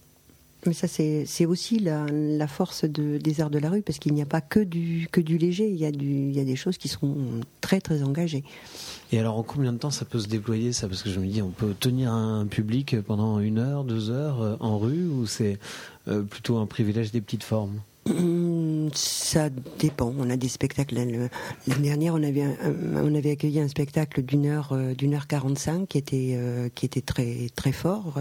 [0.67, 4.13] Mais ça, c'est aussi la, la, force de, des arts de la rue, parce qu'il
[4.13, 6.43] n'y a pas que du, que du léger, il y, a du, il y a
[6.43, 7.15] des choses qui sont
[7.62, 8.43] très, très engagées.
[9.12, 10.88] Et alors, en combien de temps ça peut se déployer, ça?
[10.88, 14.41] Parce que je me dis, on peut tenir un public pendant une heure, deux heures
[14.41, 15.58] euh, en rue, ou c'est
[16.08, 17.80] euh, plutôt un privilège des petites formes?
[18.93, 20.13] Ça dépend.
[20.19, 20.95] On a des spectacles.
[20.95, 21.30] L'année
[21.80, 22.45] dernière, on avait,
[22.95, 26.39] on avait accueilli un spectacle d'une heure, euh, d'une heure quarante-cinq qui était,
[26.76, 28.19] qui était très, très fort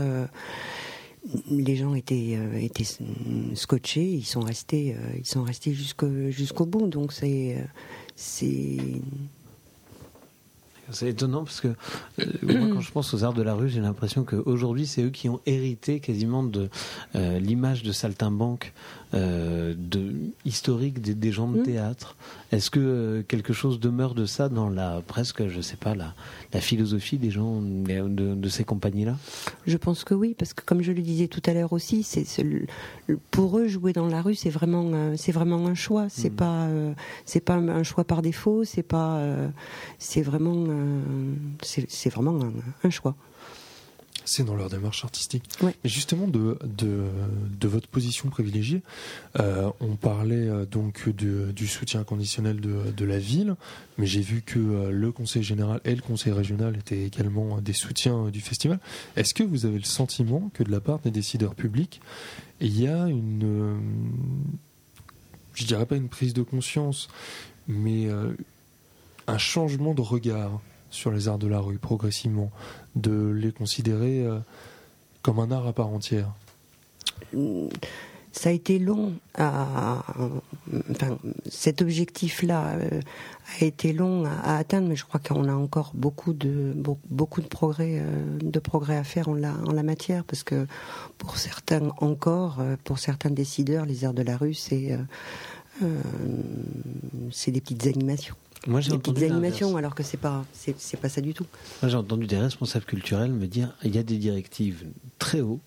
[1.50, 2.86] les gens étaient, euh, étaient
[3.54, 6.86] scotchés, ils sont restés, euh, ils sont restés jusqu'au bout.
[6.86, 7.64] Donc c'est euh,
[8.16, 8.78] c'est
[10.92, 11.68] c'est étonnant parce que
[12.18, 15.40] quand je pense aux arts de la rue, j'ai l'impression qu'aujourd'hui, c'est eux qui ont
[15.46, 16.68] hérité quasiment de
[17.14, 18.72] l'image de saltimbanque
[19.12, 20.12] euh, de,
[20.44, 21.62] historique des, gens de mmh.
[21.64, 22.16] théâtre.
[22.52, 26.14] Est-ce que euh, quelque chose demeure de ça dans la presque, je sais pas, la,
[26.52, 29.16] la philosophie des gens de, ces compagnies-là?
[29.66, 32.24] Je pense que oui, parce que comme je le disais tout à l'heure aussi, c'est
[33.32, 36.08] pour eux jouer dans la rue, c'est vraiment c'est vraiment un choix.
[36.08, 36.36] C'est mmh.
[36.36, 36.68] pas
[37.24, 38.64] c'est pas un choix par défaut.
[38.64, 39.20] C'est pas
[39.98, 40.66] c'est vraiment
[41.62, 42.38] c'est vraiment
[42.84, 43.16] un choix
[44.30, 45.44] c'est dans leur démarche artistique.
[45.60, 48.82] Mais justement, de, de, votre position privilégiée,
[49.40, 53.56] euh, on parlait euh, donc du soutien conditionnel de, de la ville,
[53.98, 57.72] mais j'ai vu que euh, le conseil général et le conseil régional étaient également des
[57.72, 58.78] soutiens du festival.
[59.16, 62.00] Est-ce que vous avez le sentiment que de la part des décideurs publics,
[62.60, 63.80] il y a une,
[65.54, 67.08] je dirais pas une prise de conscience,
[67.66, 68.08] mais
[69.26, 72.50] un changement de regard sur les arts de la rue progressivement,
[72.96, 74.38] de les considérer euh,
[75.22, 76.32] comme un art à part entière
[78.32, 80.04] ça a été long à,
[80.90, 83.00] enfin, cet objectif-là euh,
[83.60, 86.72] a été long à, atteindre, mais je crois qu'on a encore beaucoup de
[87.10, 90.66] beaucoup de progrès euh, de progrès à faire en la matière, parce que
[91.18, 94.96] pour certains encore, pour certains décideurs, les arts de la rue, c'est
[95.80, 98.36] des petites animations.
[98.66, 101.46] Moi, j'ai entendu animations, alors que c'est pas, c'est pas ça du tout.
[101.82, 104.84] Moi, j'ai entendu des responsables culturels me dire il y a des directives
[105.18, 105.60] très haut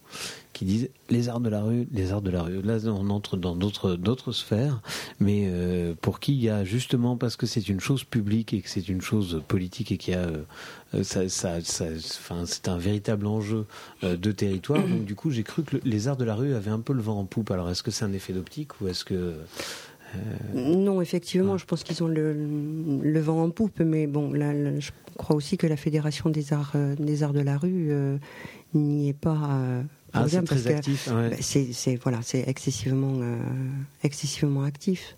[0.54, 2.62] qui disent les arts de la rue, les arts de la rue.
[2.62, 4.82] Là, on entre dans d'autres d'autres sphères,
[5.20, 8.62] mais euh, pour qui il y a justement parce que c'est une chose publique et
[8.62, 10.28] que c'est une chose politique et qu'il y a
[10.94, 13.66] euh, ça, ça, c'est un véritable enjeu
[14.04, 14.82] euh, de territoire.
[14.82, 17.02] Donc, du coup, j'ai cru que les arts de la rue avaient un peu le
[17.02, 17.50] vent en poupe.
[17.50, 19.34] Alors, est-ce que c'est un effet d'optique ou est-ce que
[20.54, 25.36] non, effectivement, je pense qu'ils ont le, vent en poupe, mais bon, là, je crois
[25.36, 28.18] aussi que la Fédération des arts, euh, des arts de la rue euh,
[28.74, 29.60] n'y est pas.
[30.14, 31.10] Ah, c'est très actif.
[31.10, 33.20] Bah, c'est voilà, c'est excessivement,
[34.04, 35.16] excessivement actif.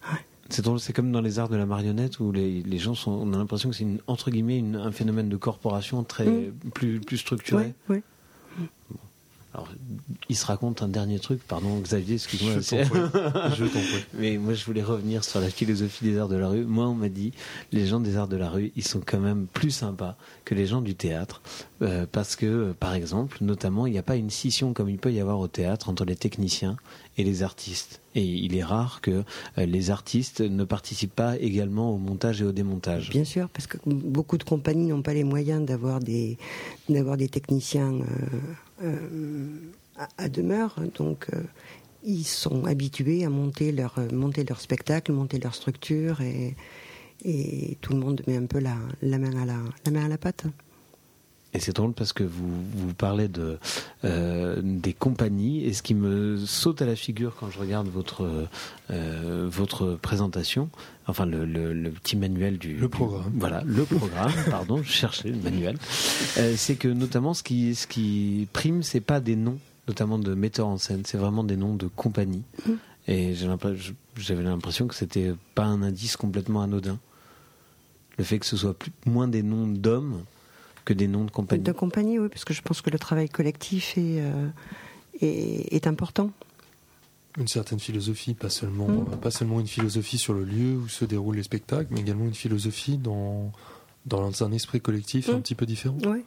[0.49, 3.37] C'est comme dans les arts de la marionnette où les, les gens sont, on a
[3.37, 6.53] l'impression que c'est entre guillemets un phénomène de corporation très mmh.
[6.73, 7.73] plus plus structuré.
[7.89, 8.01] Oui,
[9.55, 9.69] alors,
[10.27, 12.59] il se raconte un dernier truc, pardon Xavier, excuse-moi.
[12.59, 13.79] Je t'en.
[14.13, 16.65] Mais moi, je voulais revenir sur la philosophie des arts de la rue.
[16.65, 17.31] Moi, on m'a dit,
[17.71, 20.65] les gens des arts de la rue, ils sont quand même plus sympas que les
[20.65, 21.41] gens du théâtre,
[21.81, 24.97] euh, parce que, euh, par exemple, notamment, il n'y a pas une scission comme il
[24.97, 26.75] peut y avoir au théâtre entre les techniciens
[27.17, 28.01] et les artistes.
[28.13, 29.23] Et il est rare que
[29.57, 33.09] euh, les artistes ne participent pas également au montage et au démontage.
[33.09, 36.37] Bien sûr, parce que beaucoup de compagnies n'ont pas les moyens d'avoir des,
[36.89, 37.93] d'avoir des techniciens
[38.83, 39.47] euh,
[40.17, 40.75] à, demeure.
[40.97, 41.41] Donc, euh,
[42.03, 46.55] ils sont habitués à monter leur, monter leur spectacle, monter leur structure et,
[47.81, 50.45] tout le monde met un peu la, main, à la main à la pâte.
[51.55, 53.57] Et c'est drôle parce que vous, vous parlez de,
[54.03, 58.47] euh, des compagnies et ce qui me saute à la figure quand je regarde votre,
[58.91, 60.69] euh, votre présentation,
[61.07, 62.75] enfin le, le, le petit manuel du...
[62.75, 63.31] Le programme.
[63.31, 65.77] du- voilà, le programme, pardon, je cherchais le manuel.
[66.37, 70.33] Euh, c'est que notamment ce qui, ce qui prime, c'est pas des noms, notamment de
[70.35, 72.43] metteurs en scène, c'est vraiment des noms de compagnies.
[73.07, 76.97] Et j'ai l'impression- j'avais l'impression que c'était pas un indice complètement anodin.
[78.17, 80.21] Le fait que ce soit plus, moins des noms d'hommes
[80.85, 81.63] que des noms de compagnie.
[81.63, 84.47] De compagnie, oui, parce que je pense que le travail collectif est, euh,
[85.21, 86.31] est, est important.
[87.37, 89.07] Une certaine philosophie, pas seulement, Mm.
[89.11, 92.25] euh, pas seulement une philosophie sur le lieu où se déroulent les spectacles, mais également
[92.25, 93.51] une philosophie dans,
[94.05, 95.41] dans un esprit collectif un Mm.
[95.41, 95.97] petit peu différent.
[96.05, 96.23] Oui.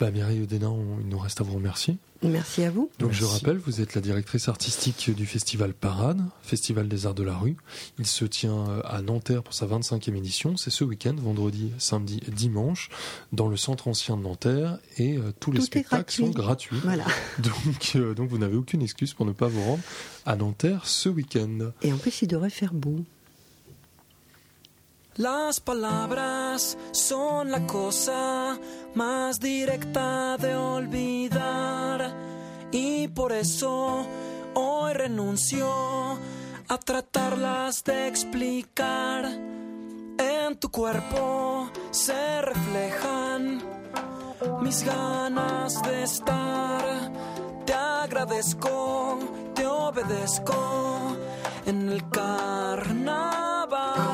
[0.00, 1.96] Bah, Mireille Odenin, on- il nous reste à vous remercier.
[2.24, 2.90] Merci à vous.
[2.98, 7.22] Donc je rappelle, vous êtes la directrice artistique du festival Parade, Festival des Arts de
[7.22, 7.56] la Rue.
[7.98, 10.56] Il se tient euh, à Nanterre pour sa 25e édition.
[10.56, 12.88] C'est ce week-end, vendredi, samedi, dimanche,
[13.32, 14.78] dans le centre ancien de Nanterre.
[14.96, 16.24] Et euh, tous les Tout spectacles gratuit.
[16.24, 16.80] sont gratuits.
[16.82, 17.04] Voilà.
[17.38, 19.82] Donc, euh, donc vous n'avez aucune excuse pour ne pas vous rendre
[20.24, 21.72] à Nanterre ce week-end.
[21.82, 23.00] Et en plus, il devrait faire beau.
[25.16, 28.58] Las palabras son la cosa
[28.96, 32.12] más directa de olvidar
[32.72, 34.08] y por eso
[34.54, 36.18] hoy renuncio
[36.66, 39.26] a tratarlas de explicar.
[39.26, 43.62] En tu cuerpo se reflejan
[44.62, 47.12] mis ganas de estar.
[47.64, 49.20] Te agradezco,
[49.54, 51.16] te obedezco
[51.66, 54.13] en el carnaval.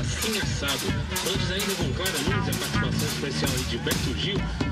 [0.00, 0.86] e assim assado.
[1.28, 4.69] Antes ainda com Clara a participação especial de Gilberto Gil.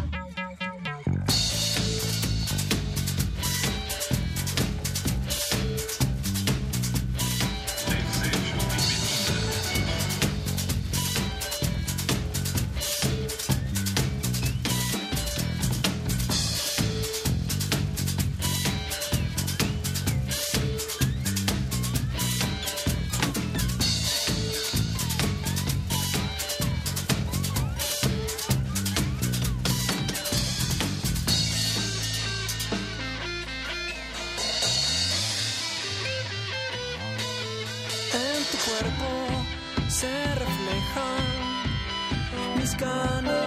[42.81, 43.38] Mis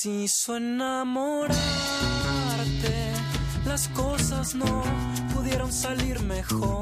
[0.00, 1.58] no preciso enamorarte,
[3.66, 4.82] las cosas no
[5.34, 6.80] pudieron salir mejor.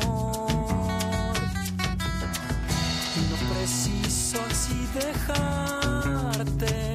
[3.16, 6.94] Y no preciso así dejarte,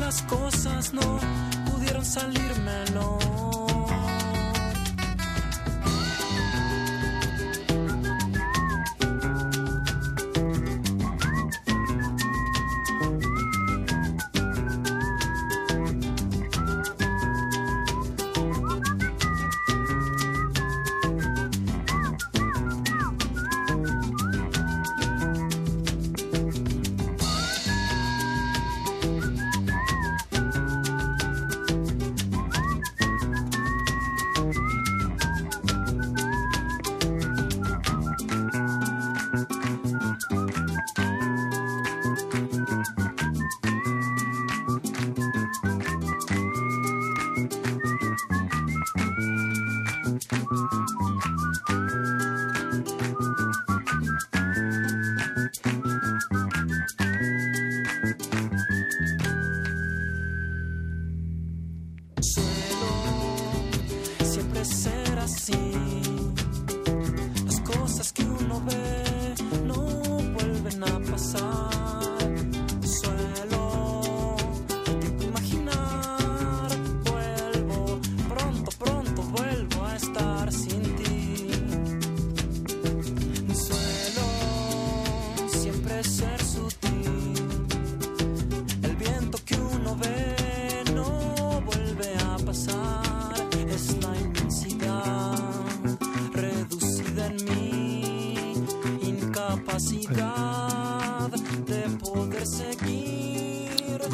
[0.00, 1.20] las cosas no
[1.70, 2.69] pudieron salir menor.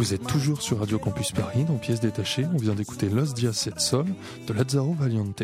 [0.06, 2.46] Vous êtes toujours sur Radio Campus Paris, dans Pièces détachées.
[2.54, 4.06] On vient d'écouter Los Dias et Sol
[4.46, 5.42] de Lazzaro Valiante.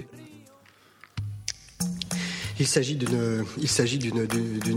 [2.60, 3.44] Il s'agit d'une,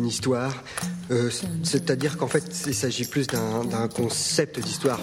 [0.08, 0.64] histoire,
[1.12, 1.30] euh,
[1.62, 5.00] c'est-à-dire qu'en fait, il s'agit plus d'un concept d'histoire.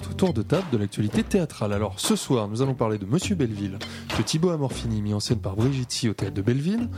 [0.00, 1.72] Tour de table de l'actualité théâtrale.
[1.72, 3.78] Alors ce soir, nous allons parler de Monsieur Belleville,
[4.16, 6.88] de Thibaut Amorfini, mis en scène par Brigitte Si au théâtre de Belleville,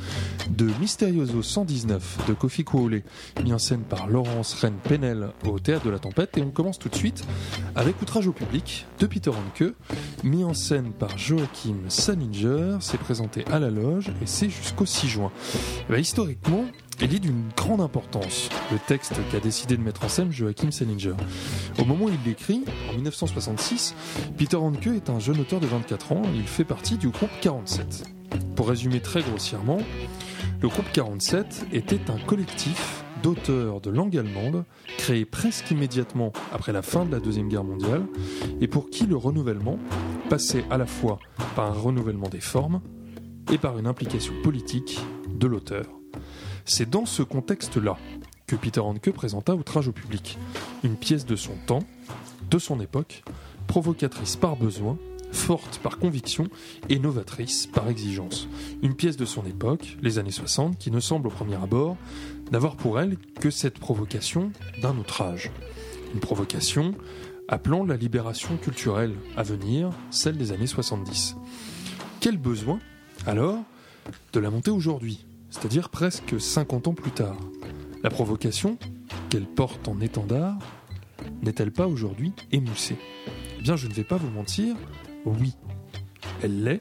[0.50, 3.02] de Mysterioso 119 de Kofi Kouole,
[3.42, 6.36] mis en scène par Laurence Rennes Penel au théâtre de la Tempête.
[6.38, 7.24] Et on commence tout de suite
[7.74, 9.74] avec Outrage au public de Peter Hanke,
[10.24, 12.76] mis en scène par Joachim Salinger.
[12.80, 15.32] C'est présenté à la loge et c'est jusqu'au 6 juin.
[15.88, 16.64] Eh ben, historiquement,
[17.02, 21.14] il est d'une grande importance, le texte qu'a décidé de mettre en scène Joachim Salinger.
[21.78, 23.94] Au moment où il l'écrit, en 1966,
[24.36, 28.04] Peter Handke est un jeune auteur de 24 ans, il fait partie du groupe 47.
[28.54, 29.78] Pour résumer très grossièrement,
[30.60, 34.64] le groupe 47 était un collectif d'auteurs de langue allemande
[34.98, 38.02] créé presque immédiatement après la fin de la Deuxième Guerre mondiale
[38.60, 39.78] et pour qui le renouvellement
[40.28, 41.18] passait à la fois
[41.56, 42.80] par un renouvellement des formes
[43.52, 45.99] et par une implication politique de l'auteur.
[46.72, 47.98] C'est dans ce contexte-là
[48.46, 50.38] que Peter Handke présenta Outrage au public,
[50.84, 51.82] une pièce de son temps,
[52.48, 53.24] de son époque,
[53.66, 54.96] provocatrice par besoin,
[55.32, 56.46] forte par conviction
[56.88, 58.46] et novatrice par exigence.
[58.82, 61.96] Une pièce de son époque, les années 60, qui ne semble au premier abord
[62.52, 65.50] n'avoir pour elle que cette provocation d'un outrage.
[66.14, 66.94] Une provocation
[67.48, 71.34] appelant la libération culturelle à venir, celle des années 70.
[72.20, 72.78] Quel besoin,
[73.26, 73.58] alors,
[74.32, 75.26] de la monter aujourd'hui?
[75.50, 77.36] C'est-à-dire presque 50 ans plus tard.
[78.02, 78.78] La provocation,
[79.28, 80.58] qu'elle porte en étendard,
[81.42, 82.96] n'est-elle pas aujourd'hui émoussée?
[83.58, 84.76] Eh bien, je ne vais pas vous mentir,
[85.26, 85.54] oui,
[86.42, 86.80] elle l'est.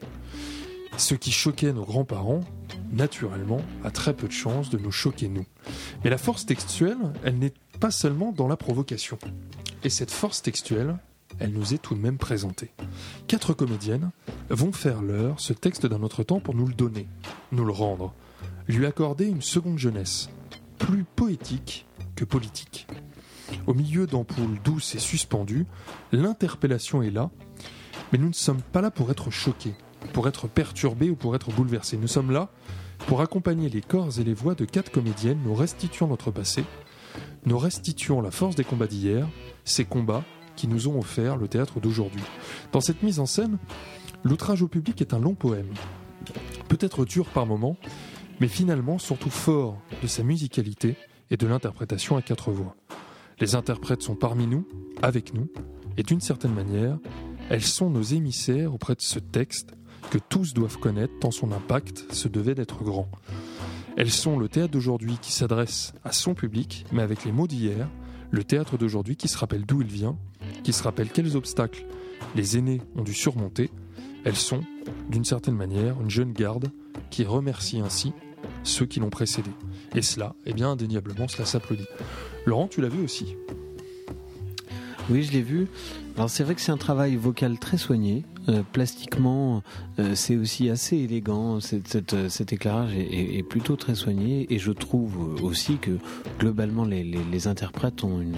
[0.98, 2.42] Ce qui choquait nos grands-parents,
[2.92, 5.46] naturellement, a très peu de chances de nous choquer nous.
[6.04, 9.18] Mais la force textuelle, elle n'est pas seulement dans la provocation.
[9.84, 10.98] Et cette force textuelle,
[11.40, 12.72] elle nous est tout de même présentée.
[13.28, 14.12] Quatre comédiennes
[14.50, 17.08] vont faire leur ce texte d'un autre temps pour nous le donner,
[17.52, 18.14] nous le rendre
[18.76, 20.30] lui accorder une seconde jeunesse,
[20.78, 22.88] plus poétique que politique.
[23.66, 25.66] Au milieu d'ampoules douces et suspendues,
[26.12, 27.32] l'interpellation est là,
[28.12, 29.74] mais nous ne sommes pas là pour être choqués,
[30.14, 31.98] pour être perturbés ou pour être bouleversés.
[31.98, 32.50] Nous sommes là
[33.08, 36.64] pour accompagner les corps et les voix de quatre comédiennes, nous restituant notre passé,
[37.46, 39.28] nous restituant la force des combats d'hier,
[39.64, 40.24] ces combats
[40.56, 42.22] qui nous ont offert le théâtre d'aujourd'hui.
[42.72, 43.58] Dans cette mise en scène,
[44.24, 45.74] l'outrage au public est un long poème,
[46.68, 47.78] peut-être dur par moments,
[48.40, 50.96] mais finalement surtout fort de sa musicalité
[51.32, 52.76] et de l'interprétation à quatre voix.
[53.40, 54.68] Les interprètes sont parmi nous,
[55.02, 55.48] avec nous,
[55.98, 56.98] et d'une certaine manière,
[57.50, 59.74] elles sont nos émissaires auprès de ce texte
[60.12, 63.10] que tous doivent connaître tant son impact se devait d'être grand.
[63.98, 67.90] Elles sont le théâtre d'aujourd'hui qui s'adresse à son public, mais avec les mots d'hier,
[68.32, 70.18] le théâtre d'aujourd'hui qui se rappelle d'où il vient,
[70.64, 71.86] qui se rappelle quels obstacles
[72.36, 73.72] les aînés ont dû surmonter.
[74.24, 74.62] Elles sont,
[75.10, 76.72] d'une certaine manière, une jeune garde
[77.10, 78.14] qui remercie ainsi
[78.64, 79.52] ceux qui l'ont précédé.
[79.96, 81.88] Et cela, eh bien, indéniablement, cela s'applaudit.
[82.46, 83.36] Laurent, tu l'as vu aussi
[85.10, 85.68] Oui, je l'ai vu.
[86.16, 88.26] Alors c'est vrai que c'est un travail vocal très soigné.
[88.50, 89.64] Euh, plastiquement,
[90.00, 91.60] euh, c'est aussi assez élégant.
[91.74, 94.46] Euh, cet éclairage est, plutôt très soigné.
[94.54, 95.92] Et je trouve aussi que
[96.40, 98.36] globalement, les interprètes ont une,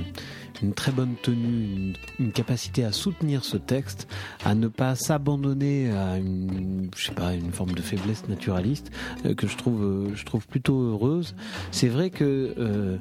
[0.62, 4.08] une, très bonne tenue, une, capacité à soutenir ce texte,
[4.46, 8.92] à ne pas s'abandonner à une, je sais pas, une forme de faiblesse naturaliste
[9.38, 11.36] que je trouve, je trouve plutôt heureuse.
[11.72, 13.00] C'est vrai que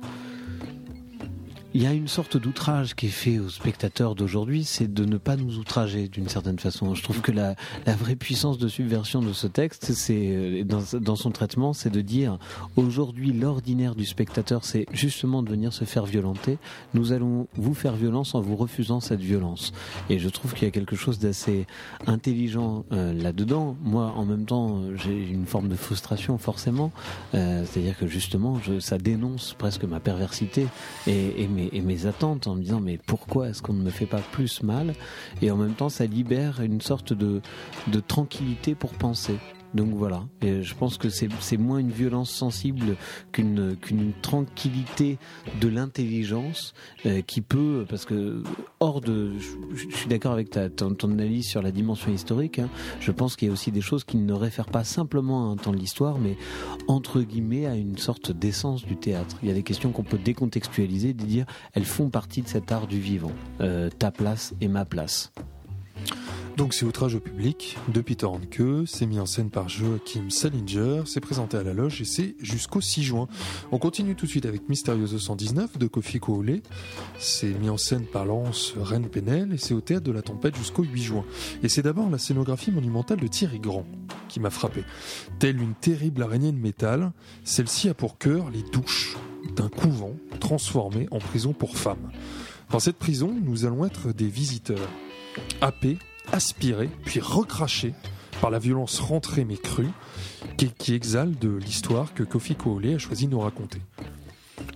[1.72, 5.18] il y a une sorte d'outrage qui est fait aux spectateurs d'aujourd'hui, c'est de ne
[5.18, 6.94] pas nous outrager d'une certaine façon.
[6.94, 7.54] Je trouve que la,
[7.86, 12.00] la, vraie puissance de subversion de ce texte, c'est dans, dans, son traitement, c'est de
[12.00, 12.38] dire
[12.76, 16.58] aujourd'hui l'ordinaire du spectateur, c'est justement de venir se faire violenter.
[16.94, 19.72] Nous allons vous faire violence en vous refusant cette violence.
[20.08, 21.66] Et je trouve qu'il y a quelque chose d'assez
[22.06, 23.76] intelligent euh, là-dedans.
[23.82, 26.90] Moi, en même temps, j'ai une forme de frustration forcément,
[27.34, 30.66] euh, c'est-à-dire que justement, je, ça dénonce presque ma perversité
[31.06, 33.90] et, et mes, et mes attentes en me disant mais pourquoi est-ce qu'on ne me
[33.90, 34.94] fait pas plus mal?
[35.42, 37.40] Et en même temps ça libère une sorte de,
[37.88, 39.36] de tranquillité pour penser
[39.74, 42.96] donc voilà, je pense que c'est moins une violence sensible
[43.32, 45.18] qu'une tranquillité
[45.60, 46.74] de l'intelligence
[47.06, 48.42] euh, qui peut, parce que
[48.80, 52.68] hors de, je, suis d'accord avec ta, ton, ton, analyse sur la dimension historique, hein,
[53.00, 55.56] je pense qu'il y a aussi des choses qui ne réfèrent pas simplement à un
[55.56, 56.36] temps de l'histoire, mais
[56.88, 59.36] entre guillemets à une sorte d'essence du théâtre.
[59.42, 62.72] Il y a des questions qu'on peut décontextualiser, de dire elles font partie de cet
[62.72, 65.32] art du vivant, euh, ta place et ma place.
[66.56, 71.02] Donc c'est Outrage au public de Peter Hanke, c'est mis en scène par Joachim Salinger,
[71.06, 73.28] c'est présenté à la loge et c'est jusqu'au 6 juin.
[73.72, 76.60] On continue tout de suite avec Mysterioso 119 de Kofi Koole,
[77.18, 80.56] c'est mis en scène par Laurence Rennes Penel et c'est au théâtre de la tempête
[80.56, 81.24] jusqu'au 8 juin.
[81.62, 83.86] Et c'est d'abord la scénographie monumentale de Thierry Grand
[84.28, 84.84] qui m'a frappé.
[85.38, 87.12] Telle une terrible araignée de métal,
[87.44, 89.16] celle-ci a pour cœur les douches
[89.56, 92.10] d'un couvent transformé en prison pour femmes.
[92.70, 94.88] Dans cette prison, nous allons être des visiteurs,
[95.60, 95.98] happés
[96.32, 97.94] aspiré, puis recraché
[98.40, 99.90] par la violence rentrée mais crue,
[100.56, 103.80] qui, exhale de l'histoire que Kofi Koole a choisi de nous raconter.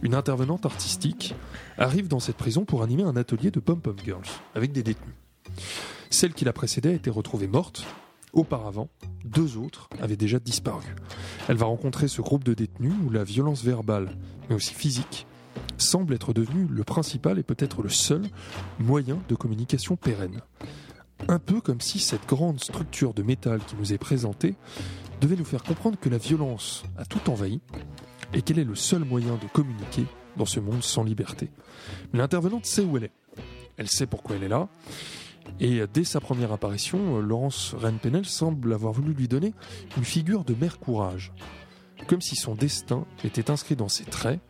[0.03, 1.35] Une intervenante artistique
[1.79, 5.15] arrive dans cette prison pour animer un atelier de pom-pom girls avec des détenus.
[6.11, 7.85] Celle qui la précédait a été retrouvée morte.
[8.33, 8.89] Auparavant,
[9.25, 10.85] deux autres avaient déjà disparu.
[11.49, 14.11] Elle va rencontrer ce groupe de détenus où la violence verbale,
[14.49, 15.27] mais aussi physique,
[15.77, 18.23] semble être devenue le principal et peut-être le seul
[18.79, 20.41] moyen de communication pérenne.
[21.29, 24.55] Un peu comme si cette grande structure de métal qui nous est présentée
[25.21, 27.61] devait nous faire comprendre que la violence a tout envahi
[28.35, 30.05] et qu'elle est le seul moyen de communiquer
[30.37, 31.51] dans ce monde sans liberté.
[32.13, 33.13] L'intervenante sait où elle est.
[33.79, 34.69] Elle sait pourquoi elle est là.
[35.61, 39.55] Et dès sa première apparition, Laurence Rennes-Penel semble avoir voulu lui donner
[39.97, 41.33] une figure de mère courage.
[42.07, 44.41] Comme si son destin était inscrit dans ses traits,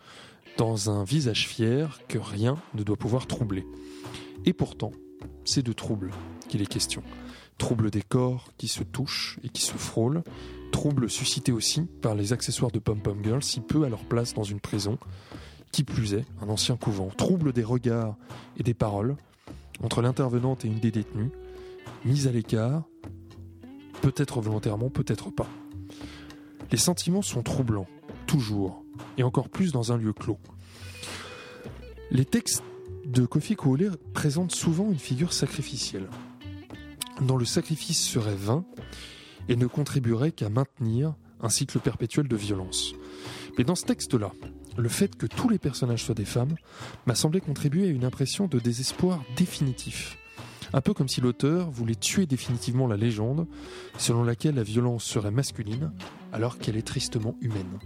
[0.57, 3.67] dans un visage fier que rien ne doit pouvoir troubler.
[4.45, 4.93] Et pourtant,
[5.45, 6.11] c'est de trouble
[6.55, 7.03] qu'il est question.
[7.59, 10.23] Trouble des corps qui se touchent et qui se frôlent,
[10.71, 14.35] trouble suscité aussi par les accessoires de Pom Pom Girl si peu à leur place
[14.35, 14.97] dans une prison,
[15.73, 17.09] qui plus est, un ancien couvent.
[17.09, 18.15] Trouble des regards
[18.57, 19.17] et des paroles
[19.83, 21.33] entre l'intervenante et une des détenues,
[22.05, 22.85] mise à l'écart,
[24.01, 25.49] peut-être volontairement, peut-être pas.
[26.71, 27.89] Les sentiments sont troublants,
[28.29, 28.85] toujours,
[29.19, 30.39] et encore plus dans un lieu clos.
[32.13, 32.63] Les textes
[33.05, 36.07] de Kofi Koole présentent souvent une figure sacrificielle,
[37.21, 38.65] dont le sacrifice serait vain
[39.49, 42.95] et ne contribuerait qu'à maintenir un cycle perpétuel de violence.
[43.59, 44.33] Mais dans ce texte-là,
[44.77, 46.57] le fait que tous les personnages soient des femmes
[47.07, 50.19] m'a semblé contribuer à une impression de désespoir définitif.
[50.73, 53.47] Un peu comme si l'auteur voulait tuer définitivement la légende
[53.97, 55.93] selon laquelle la violence serait masculine
[56.33, 57.79] alors qu'elle est tristement humaine.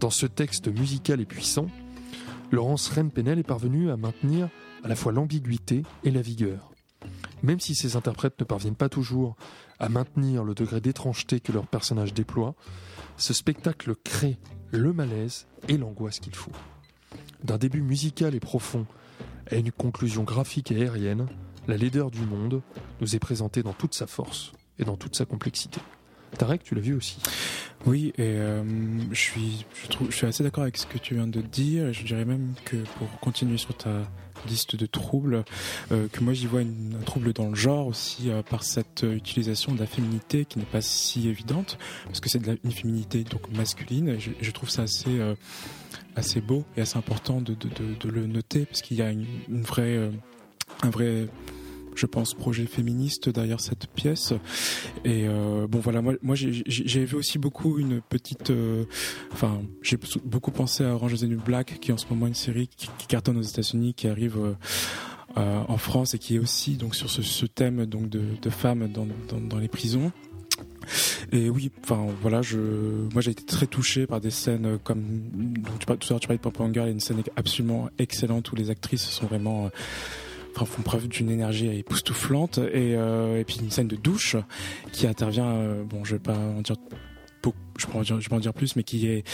[0.00, 1.68] Dans ce texte musical et puissant,
[2.50, 4.48] Laurence Rennes-Penel est parvenue à maintenir
[4.82, 6.73] à la fois l'ambiguïté et la vigueur.
[7.42, 9.36] Même si ses interprètes ne parviennent pas toujours
[9.78, 12.54] à maintenir le degré d'étrangeté que leur personnage déploie,
[13.16, 14.38] ce spectacle crée
[14.70, 16.52] le malaise et l'angoisse qu'il faut.
[17.42, 18.86] D'un début musical et profond
[19.50, 21.26] à une conclusion graphique et aérienne,
[21.68, 22.62] la laideur du monde
[23.00, 25.80] nous est présentée dans toute sa force et dans toute sa complexité.
[26.38, 27.18] Tarek, tu l'as vu aussi.
[27.86, 28.62] Oui, et euh,
[29.10, 31.92] je, suis, je, trouve, je suis assez d'accord avec ce que tu viens de dire.
[31.92, 34.10] Je dirais même que pour continuer sur ta
[34.48, 35.44] liste de troubles,
[35.92, 39.04] euh, que moi j'y vois une, un trouble dans le genre aussi euh, par cette
[39.08, 42.72] utilisation de la féminité qui n'est pas si évidente, parce que c'est de la, une
[42.72, 44.18] féminité donc masculine.
[44.18, 45.20] Je, je trouve ça assez
[46.16, 49.10] assez beau et assez important de, de, de, de le noter, parce qu'il y a
[49.10, 50.10] une, une vraie
[50.82, 51.28] un vrai
[51.94, 54.32] je pense, projet féministe derrière cette pièce.
[55.04, 58.50] Et euh, bon, voilà, moi, j'ai vu aussi beaucoup une petite.
[58.50, 58.84] Euh,
[59.32, 62.26] enfin, j'ai beaucoup pensé à Orange is the New Black, qui est en ce moment
[62.26, 64.38] une série qui, qui cartonne aux États-Unis, qui arrive.
[64.38, 64.54] Euh,
[65.36, 68.50] euh, en France et qui est aussi donc sur ce, ce thème donc de, de
[68.50, 70.12] femmes dans, dans, dans les prisons.
[71.32, 72.58] Et oui, enfin voilà, je,
[73.12, 76.28] moi j'ai été très touché par des scènes comme donc tu, tout à l'heure tu
[76.28, 79.70] parlais de Pop Girl, une scène absolument excellente où les actrices sont vraiment
[80.54, 84.36] font preuve d'une énergie époustouflante et, euh, et puis une scène de douche
[84.92, 86.76] qui intervient euh, bon je vais pas en dire
[87.76, 89.24] je peux en dire, je peux en dire plus mais qui est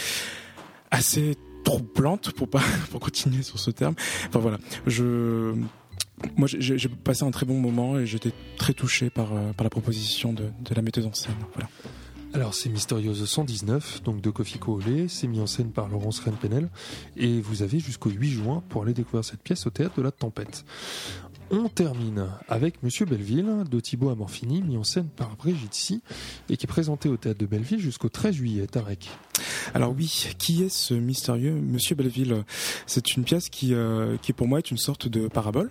[0.89, 3.95] assez troublante pour pas pour continuer sur ce terme.
[4.27, 4.57] Enfin voilà.
[4.87, 5.55] Je
[6.37, 9.69] moi j'ai passé un très bon moment et j'étais très touché par, euh, par la
[9.69, 11.35] proposition de, de la metteuse en scène.
[11.55, 11.69] Voilà
[12.33, 16.69] alors c'est Mysterieuse 119, donc de Kofi Koole, c'est mis en scène par Laurence Rennes-Penel,
[17.17, 20.11] et vous avez jusqu'au 8 juin pour aller découvrir cette pièce au théâtre de la
[20.11, 20.63] Tempête.
[21.51, 26.01] On termine avec Monsieur Belleville de Thibaut Amorfini, mis en scène par Brigitte Si,
[26.49, 28.67] et qui est présenté au théâtre de Belleville jusqu'au 13 juillet.
[28.67, 29.09] Tarek.
[29.73, 32.45] Alors oui, qui est ce mystérieux Monsieur Belleville?
[32.85, 35.69] C'est une pièce qui, euh, qui pour moi est une sorte de parabole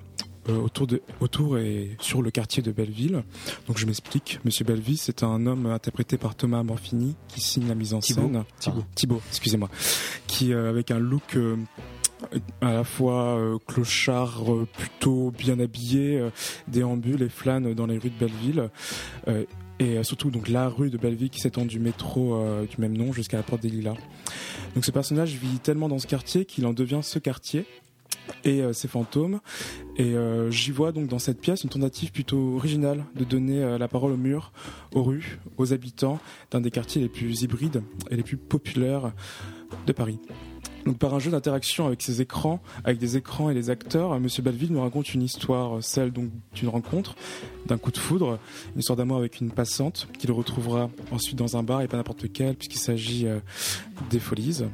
[0.49, 3.23] autour, de, autour et sur le quartier de Belleville.
[3.67, 4.41] Donc je m'explique.
[4.45, 8.23] Monsieur Belleville, c'est un homme interprété par Thomas Morfini qui signe la mise en Thibaut.
[8.23, 8.45] scène.
[8.59, 8.83] Thibaut.
[8.83, 9.69] Ah, Thibaut, excusez-moi.
[10.27, 11.57] Qui euh, avec un look euh,
[12.61, 16.31] à la fois euh, clochard euh, plutôt bien habillé, euh,
[16.69, 18.71] déambule et flâne dans les rues de Belleville.
[19.29, 19.45] Euh,
[19.79, 22.97] et euh, surtout donc la rue de Belleville qui s'étend du métro euh, du même
[22.97, 23.95] nom jusqu'à la porte des Lilas.
[24.75, 27.65] Donc ce personnage vit tellement dans ce quartier qu'il en devient ce quartier
[28.45, 29.41] et ses fantômes.
[29.97, 30.15] Et
[30.51, 34.17] j'y vois donc dans cette pièce une tentative plutôt originale de donner la parole aux
[34.17, 34.53] murs,
[34.95, 36.19] aux rues, aux habitants
[36.51, 39.13] d'un des quartiers les plus hybrides et les plus populaires
[39.87, 40.19] de Paris.
[40.87, 44.43] Donc par un jeu d'interaction avec ces écrans, avec des écrans et les acteurs, Monsieur
[44.43, 47.17] Belleville nous raconte une histoire, celle donc d'une rencontre,
[47.67, 48.39] d'un coup de foudre,
[48.75, 52.23] une histoire d'amour avec une passante qu'il retrouvera ensuite dans un bar et pas n'importe
[52.23, 53.41] lequel puisqu'il s'agit euh,
[54.11, 54.65] des Folies.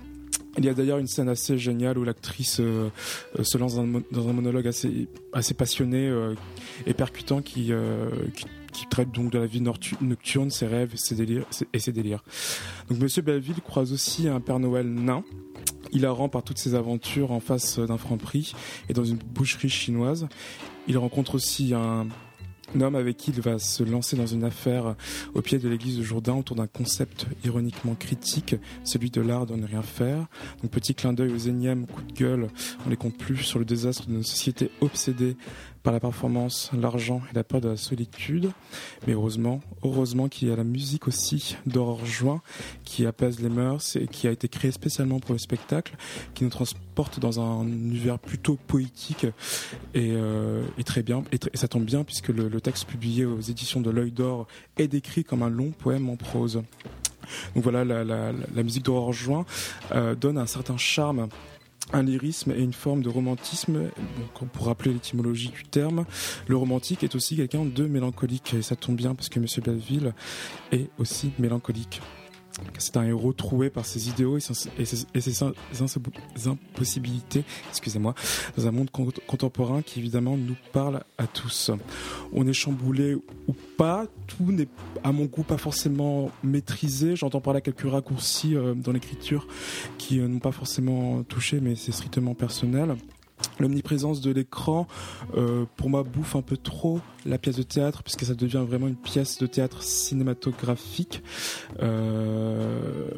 [0.58, 2.88] Il y a d'ailleurs une scène assez géniale où l'actrice euh,
[3.38, 6.10] euh, se lance dans un, monologue assez, passionné
[6.86, 7.72] et percutant qui,
[8.34, 12.24] qui, qui, traite donc de la vie nocturne, ses rêves ses délires, et ses délires.
[12.88, 15.24] Donc Monsieur Belleville croise aussi un Père Noël nain
[15.92, 18.54] hilarant par toutes ses aventures en face d'un franc prix
[18.88, 20.26] et dans une boucherie chinoise.
[20.88, 22.06] Il rencontre aussi un,
[22.80, 24.96] homme avec qui il va se lancer dans une affaire
[25.34, 29.54] au pied de l'église de Jourdain autour d'un concept ironiquement critique, celui de l'art de
[29.54, 30.26] ne rien faire.
[30.62, 32.48] Donc petit clin d'œil aux énièmes coups de gueule,
[32.86, 35.36] on les compte plus sur le désastre de nos sociétés obsédées
[35.86, 38.50] par la performance, l'argent et la peur de la solitude.
[39.06, 42.40] Mais heureusement, heureusement qu'il y a la musique aussi d'Aurore Join
[42.82, 45.94] qui apaise les mœurs et qui a été créée spécialement pour le spectacle,
[46.34, 49.26] qui nous transporte dans un univers plutôt poétique
[49.94, 51.22] et, euh, très bien.
[51.30, 55.22] Et, ça tombe bien puisque le, texte publié aux éditions de l'œil d'or est décrit
[55.22, 56.64] comme un long poème en prose.
[57.54, 59.44] Donc voilà, la, musique d'Aurore Join
[59.92, 61.28] euh, donne un certain charme
[61.92, 63.90] un lyrisme et une forme de romantisme.
[64.52, 66.04] pour rappeler l'étymologie du terme,
[66.46, 68.54] le romantique est aussi quelqu'un de mélancolique.
[68.54, 70.14] Et ça tombe bien parce que Monsieur Belleville
[70.72, 72.00] est aussi mélancolique.
[72.78, 75.42] C'est un héros troué par ses idéaux et ses,
[76.46, 78.14] impossibilités, excusez-moi,
[78.56, 78.90] dans un monde
[79.26, 81.70] contemporain qui évidemment nous parle à tous.
[82.32, 84.68] On est chamboulé ou pas, tout n'est
[85.04, 87.16] à mon goût pas forcément maîtrisé.
[87.16, 89.46] J'entends par là quelques raccourcis euh, dans l'écriture
[89.98, 92.96] qui euh, n'ont pas forcément touché, mais c'est strictement personnel.
[93.58, 94.86] L'omniprésence de l'écran,
[95.36, 98.86] euh, pour moi, bouffe un peu trop la pièce de théâtre, puisque ça devient vraiment
[98.86, 101.22] une pièce de théâtre cinématographique.
[101.82, 103.08] Euh,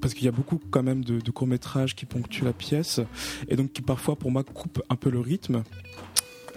[0.00, 3.00] parce qu'il y a beaucoup quand même de, courts-métrages qui ponctuent la pièce,
[3.48, 5.62] et donc qui parfois, pour moi, coupent un peu le rythme.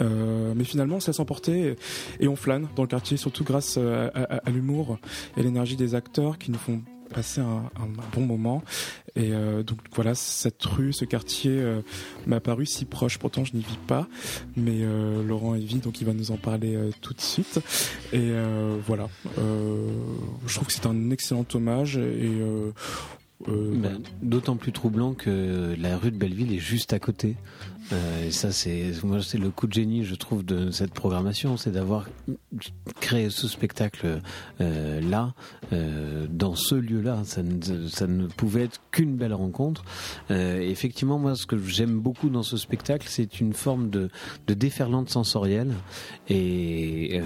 [0.02, 1.76] Euh, mais finalement, on se laisse emporter
[2.20, 4.98] et on flâne dans le quartier, surtout grâce à, à l'humour
[5.38, 6.82] et l'énergie des acteurs qui nous font
[7.14, 7.70] passer un,
[8.14, 8.64] bon moment.
[9.16, 11.82] Et euh, donc voilà, cette rue, ce quartier euh,
[12.26, 13.18] m'a paru si proche.
[13.18, 14.08] Pourtant, je n'y vis pas,
[14.58, 17.60] mais euh, Laurent y vit, donc il va nous en parler tout de suite.
[18.12, 18.32] Et
[18.86, 19.08] voilà,
[19.38, 22.32] je trouve que c'est un excellent hommage et
[23.48, 27.36] ben, D'autant plus troublant que la rue de Belleville est juste à côté.
[27.94, 28.92] Euh, ça, c'est
[29.38, 32.08] le coup de génie, je trouve, de cette programmation, c'est d'avoir
[33.00, 34.20] créé ce spectacle
[34.62, 35.34] euh, là,
[35.72, 37.22] euh, dans ce lieu-là.
[37.24, 39.84] Ça ne, pouvait être qu'une belle rencontre.
[40.30, 44.10] Effectivement, moi, ce que j'aime beaucoup dans ce spectacle, c'est une forme de,
[44.48, 45.74] déferlante sensorielle
[46.30, 47.22] et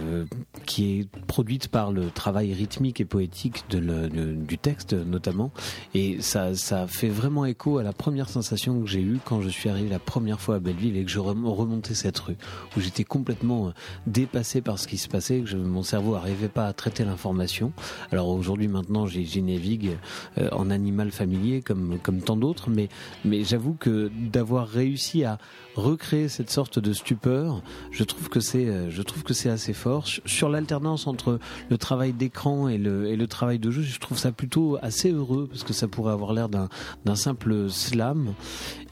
[0.66, 5.52] qui est produite par le travail rythmique et poétique du texte, notamment.
[5.94, 9.50] Et ça, ça fait vraiment écho à la première sensation que j'ai eue quand je
[9.50, 12.38] suis arrivé la première fois à Belleville et que je remontais cette rue,
[12.76, 13.72] où j'étais complètement euh,
[14.06, 17.72] dépassé par ce qui se passait, que mon cerveau n'arrivait pas à traiter l'information.
[18.12, 19.98] Alors aujourd'hui, maintenant, j'y navigue
[20.38, 22.90] euh, en animal familier comme, comme tant d'autres, mais,
[23.24, 25.38] mais j'avoue que d'avoir réussi à
[25.76, 29.74] recréer cette sorte de stupeur, je trouve que c'est, euh, je trouve que c'est assez
[29.74, 30.08] fort.
[30.08, 31.40] Sur l'alternance entre
[31.70, 35.64] le travail d'écran et le, travail de jeu, je trouve ça plutôt assez heureux parce
[35.64, 38.34] que ça pourrait avoir l'air d'un simple slam.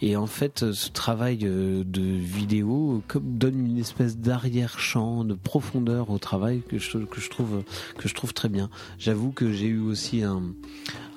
[0.01, 6.61] Et en fait, ce travail de vidéo donne une espèce d'arrière-champ, de profondeur au travail
[6.67, 7.63] que je, que je trouve
[7.97, 8.69] que je trouve très bien.
[8.97, 10.43] J'avoue que j'ai eu aussi un,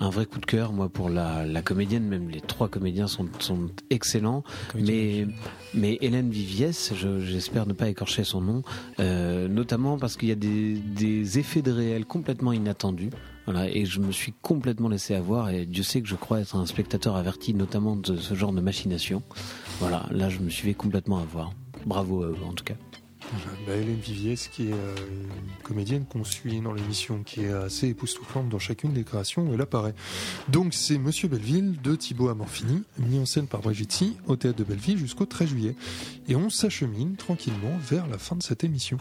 [0.00, 3.26] un vrai coup de cœur moi pour la, la comédienne, même les trois comédiens sont,
[3.40, 5.26] sont excellents, mais
[5.74, 8.62] mais Hélène Viviès, j'espère ne pas écorcher son nom,
[9.00, 13.10] euh, notamment parce qu'il y a des, des effets de réel complètement inattendus.
[13.44, 16.54] Voilà, et je me suis complètement laissé avoir, et Dieu sait que je crois être
[16.54, 19.22] un spectateur averti, notamment de ce genre de machination.
[19.80, 21.52] Voilà, là je me suis fait complètement avoir.
[21.86, 22.74] Bravo en tout cas.
[23.66, 27.88] Bah, Hélène Viviès, qui est euh, une comédienne qu'on suit dans l'émission, qui est assez
[27.88, 29.94] époustouflante dans chacune des créations où elle apparaît.
[30.48, 34.64] Donc c'est Monsieur Belleville de Thibaut Amorfini, mis en scène par Brigitte au théâtre de
[34.64, 35.74] Belleville jusqu'au 13 juillet.
[36.28, 38.98] Et on s'achemine tranquillement vers la fin de cette émission.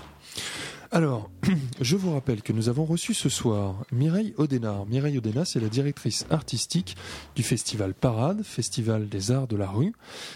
[0.91, 1.29] Alors,
[1.81, 4.85] je vous rappelle que nous avons reçu ce soir Mireille Odenard.
[4.85, 6.95] Mireille Odenard, c'est la directrice artistique
[7.35, 9.91] du festival Parade, festival des arts de la rue.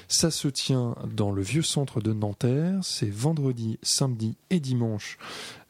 [0.10, 2.80] Ça se tient dans le vieux centre de Nanterre.
[2.82, 5.18] C'est vendredi, samedi et dimanche,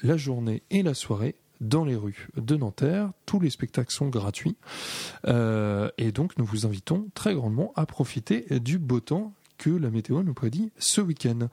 [0.02, 3.12] la journée et la soirée dans les rues de Nanterre.
[3.28, 4.58] Tous les spectacles sont gratuits.
[5.28, 9.92] Euh, et donc, nous vous invitons très grandement à profiter du beau temps que la
[9.92, 11.48] météo nous prédit ce week-end.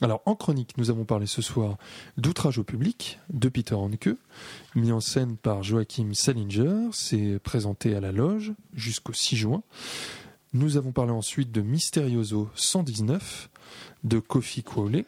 [0.00, 1.76] Alors, en chronique, nous avons parlé ce soir
[2.16, 4.08] d'outrage au public de Peter Hanke,
[4.74, 6.88] mis en scène par Joachim Salinger.
[6.92, 9.62] C'est présenté à la loge jusqu'au 6 juin.
[10.54, 13.50] Nous avons parlé ensuite de Mysterioso 119
[14.04, 15.04] de Kofi Kwole,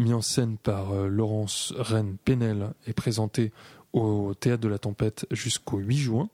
[0.00, 3.52] mis en scène par euh, Laurence Rennes Penel et présenté
[3.92, 6.30] au Théâtre de la Tempête jusqu'au 8 juin.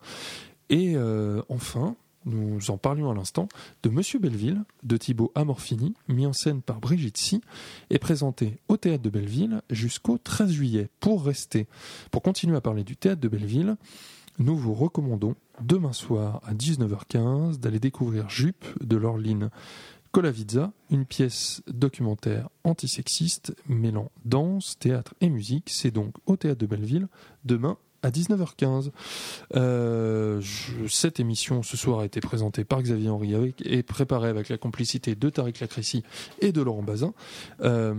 [0.71, 1.95] Et euh, enfin,
[2.25, 3.49] nous en parlions à l'instant,
[3.83, 7.41] de Monsieur Belleville, de Thibaut Amorfini, mis en scène par Brigitte Si,
[7.91, 10.89] et présenté au Théâtre de Belleville jusqu'au 13 juillet.
[11.01, 11.67] Pour rester,
[12.11, 13.77] pour continuer à parler du Théâtre de Belleville,
[14.39, 19.51] nous vous recommandons demain soir à 19h15 d'aller découvrir Jupe de Lorline
[20.13, 25.71] Colavizza, une pièce documentaire antisexiste mêlant danse, théâtre et musique.
[25.71, 27.09] C'est donc au Théâtre de Belleville
[27.45, 28.91] demain à 19h15.
[29.55, 34.29] Euh, je- cette émission ce soir a été présentée par Xavier Henry avec, et préparée
[34.29, 36.03] avec la complicité de Tariq Lacrécy
[36.41, 37.15] et de Laurent Bazin.
[37.63, 37.95] Euh,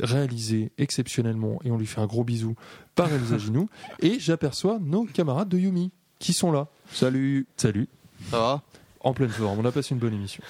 [0.00, 2.54] réalisée exceptionnellement, et on lui fait un gros bisou,
[2.94, 3.68] par Elsa Ginou.
[4.00, 6.66] Et j'aperçois nos camarades de Yumi qui sont là.
[6.92, 7.46] Salut.
[7.56, 7.88] Salut.
[8.30, 8.62] Ça va?
[9.00, 10.42] En pleine forme, on a passé une bonne émission.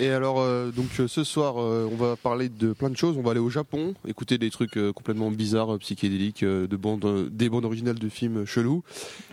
[0.00, 3.16] Et alors, euh, donc euh, ce soir, euh, on va parler de plein de choses.
[3.18, 7.04] On va aller au Japon, écouter des trucs euh, complètement bizarres, psychédéliques, euh, de bandes,
[7.04, 8.82] euh, des bandes originales de films chelous.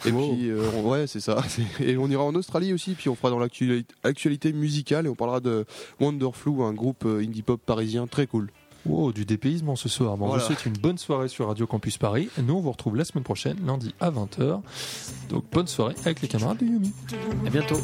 [0.05, 1.41] Et puis, euh, on- ouais, c'est ça.
[1.79, 5.15] Et on ira en Australie aussi, puis on fera dans l'actualité actualité musicale et on
[5.15, 5.65] parlera de
[5.99, 8.49] Wonderflu, un groupe indie pop parisien très cool.
[8.85, 10.17] Wow, du dépaysement ce soir.
[10.17, 10.41] Bon, Voilà.
[10.41, 12.29] Vous souhaite une bonne soirée sur Radio Campus Paris.
[12.41, 14.61] Nous, on vous retrouve la semaine prochaine, lundi à 20h.
[15.29, 16.91] Donc, bonne soirée avec les camarades de Yumi.
[17.45, 17.77] À bientôt.